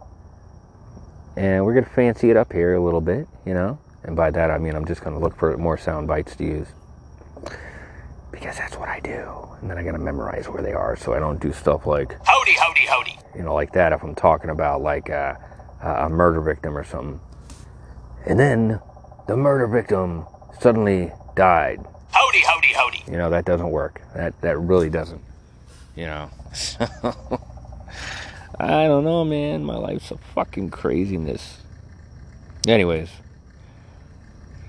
[1.36, 3.78] And we're gonna fancy it up here a little bit, you know.
[4.04, 6.68] And by that I mean I'm just gonna look for more sound bites to use
[8.30, 9.48] because that's what I do.
[9.60, 12.52] And then I gotta memorize where they are so I don't do stuff like Howdy,
[12.54, 13.18] howdy, howdy.
[13.34, 15.34] you know, like that if I'm talking about like uh,
[15.82, 17.20] a, a murder victim or something.
[18.26, 18.80] And then
[19.28, 20.26] the murder victim
[20.60, 21.84] suddenly died.
[23.06, 24.02] You know, that doesn't work.
[24.14, 25.22] That that really doesn't.
[25.96, 26.30] You know.
[28.58, 29.64] I don't know, man.
[29.64, 31.58] My life's a fucking craziness.
[32.66, 33.10] Anyways,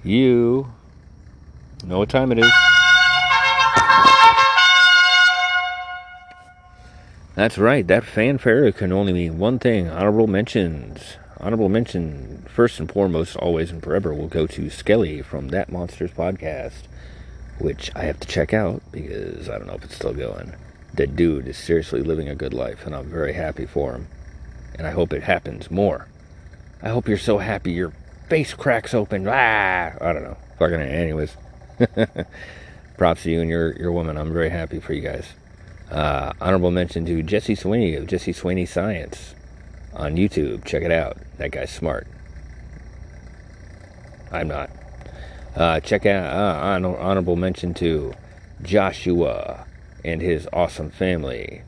[0.04, 0.68] you
[1.84, 2.52] know what time it is.
[7.36, 7.86] That's right.
[7.86, 11.18] That fanfare can only mean one thing honorable mentions.
[11.38, 16.12] Honorable mention, first and foremost, always and forever, will go to Skelly from That Monsters
[16.12, 16.84] podcast,
[17.60, 20.53] which I have to check out because I don't know if it's still going.
[20.93, 24.08] That dude is seriously living a good life, and I'm very happy for him.
[24.78, 26.08] And I hope it happens more.
[26.82, 27.93] I hope you're so happy your
[28.28, 29.28] face cracks open.
[29.28, 30.38] Ah, I don't know.
[30.60, 31.36] Fucking anyways.
[32.97, 34.18] Props to you and your your woman.
[34.18, 35.28] I'm very happy for you guys.
[35.91, 39.36] Uh, honorable mention to Jesse Sweeney of Jesse Sweeney Science
[39.93, 40.66] on YouTube.
[40.66, 41.18] Check it out.
[41.38, 42.08] That guy's smart.
[44.32, 44.70] I'm not.
[45.56, 48.14] Uh, check out uh, honor- honorable mention to
[48.62, 49.66] Joshua
[50.03, 51.62] and his awesome family.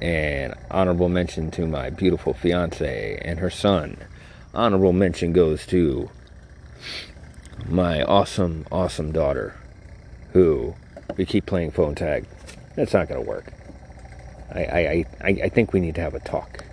[0.00, 3.98] And honorable mention to my beautiful fiance and her son.
[4.54, 6.10] Honorable mention goes to
[7.68, 9.54] my awesome, awesome daughter,
[10.32, 10.74] who
[11.16, 12.26] we keep playing phone tag.
[12.76, 13.52] That's not going to work.
[14.52, 16.64] I, I, I, I I think we need to have a talk.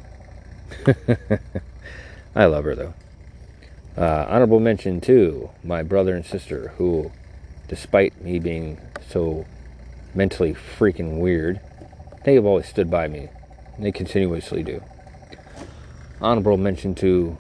[2.36, 2.94] I love her though.
[3.98, 7.12] Uh, honorable mention to my brother and sister, who,
[7.70, 8.78] despite me being
[9.08, 9.46] so
[10.14, 11.62] mentally freaking weird,
[12.26, 13.30] they have always stood by me.
[13.80, 14.84] They continuously do.
[16.20, 17.38] Honorable mention to,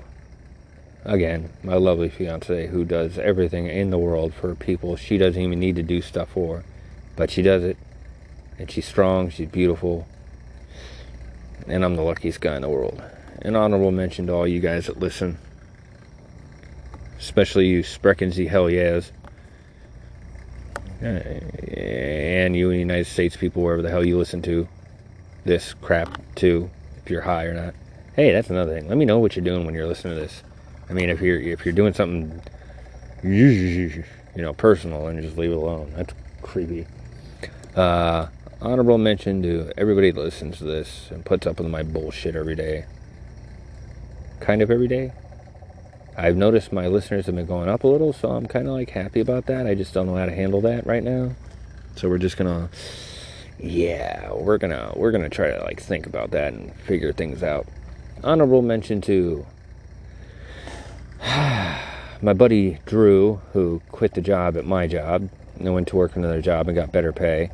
[1.03, 5.59] again, my lovely fiance, who does everything in the world for people she doesn't even
[5.59, 6.63] need to do stuff for,
[7.15, 7.77] but she does it.
[8.57, 10.07] And she's strong, she's beautiful,
[11.67, 13.01] and I'm the luckiest guy in the world.
[13.41, 15.37] An honorable mention to all you guys that listen,
[17.19, 19.11] especially you Spreckensy hell yes,
[21.01, 21.19] Uh,
[21.77, 24.67] and you United States people, wherever the hell you listen to
[25.43, 26.69] this crap too,
[27.03, 27.75] if you're high or not.
[28.15, 28.87] Hey, that's another thing.
[28.87, 30.41] Let me know what you're doing when you're listening to this.
[30.89, 32.41] I mean, if you're if you're doing something,
[33.23, 34.03] you
[34.35, 35.91] know, personal, and just leave it alone.
[35.95, 36.87] That's creepy.
[37.75, 38.27] Uh,
[38.61, 42.55] honorable mention to everybody that listens to this and puts up with my bullshit every
[42.55, 42.85] day.
[44.39, 45.11] Kind of every day.
[46.17, 48.91] I've noticed my listeners have been going up a little, so I'm kind of like
[48.91, 49.67] happy about that.
[49.67, 51.31] I just don't know how to handle that right now.
[51.95, 52.69] So we're just gonna,
[53.59, 57.67] yeah, we're gonna we're gonna try to like think about that and figure things out.
[58.23, 59.45] Honorable mention to
[61.25, 66.41] my buddy Drew, who quit the job at my job and went to work another
[66.41, 67.51] job and got better pay.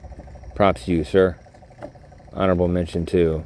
[0.55, 1.38] Props to you, sir.
[2.34, 3.43] Honorable mention to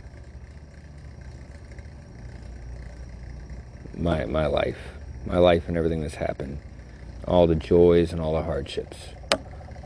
[3.98, 4.94] my my life,
[5.26, 6.60] my life and everything that's happened,
[7.28, 8.98] all the joys and all the hardships.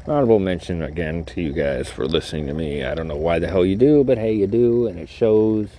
[0.08, 2.84] Honorable mention again to you guys for listening to me.
[2.84, 5.70] I don't know why the hell you do, but hey, you do, and it shows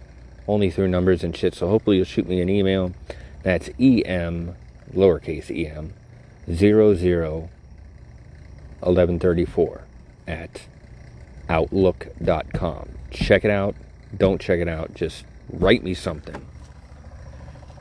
[0.47, 1.55] only through numbers and shit.
[1.55, 2.93] So hopefully you'll shoot me an email.
[3.43, 4.55] That's em
[4.95, 5.95] lowercase em
[6.53, 7.49] zero zero
[8.81, 9.83] 1134
[10.27, 10.63] at
[11.49, 12.89] outlook.com.
[13.11, 13.75] Check it out.
[14.17, 14.95] Don't check it out.
[14.95, 16.47] Just write me something.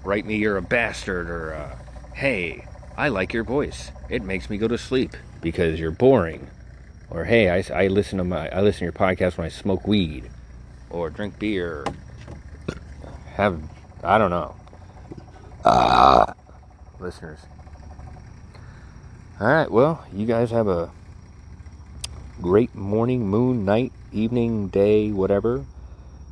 [0.10, 1.78] Write me you're a bastard or uh,
[2.16, 2.66] hey,
[2.98, 3.92] I like your voice.
[4.10, 6.50] It makes me go to sleep because you're boring.
[7.12, 9.86] Or hey, I, I listen to my I listen to your podcast when I smoke
[9.88, 10.32] weed
[10.90, 11.86] or drink beer.
[13.36, 13.62] Have
[14.04, 14.56] I don't know.
[15.64, 16.34] Uh,
[17.00, 17.42] listeners.
[19.40, 20.90] All right, well, you guys have a
[22.42, 25.66] great morning, moon, night, evening, day, whatever.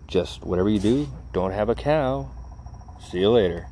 [0.08, 2.32] Just whatever you do, don't have a cow.
[3.00, 3.68] See you later.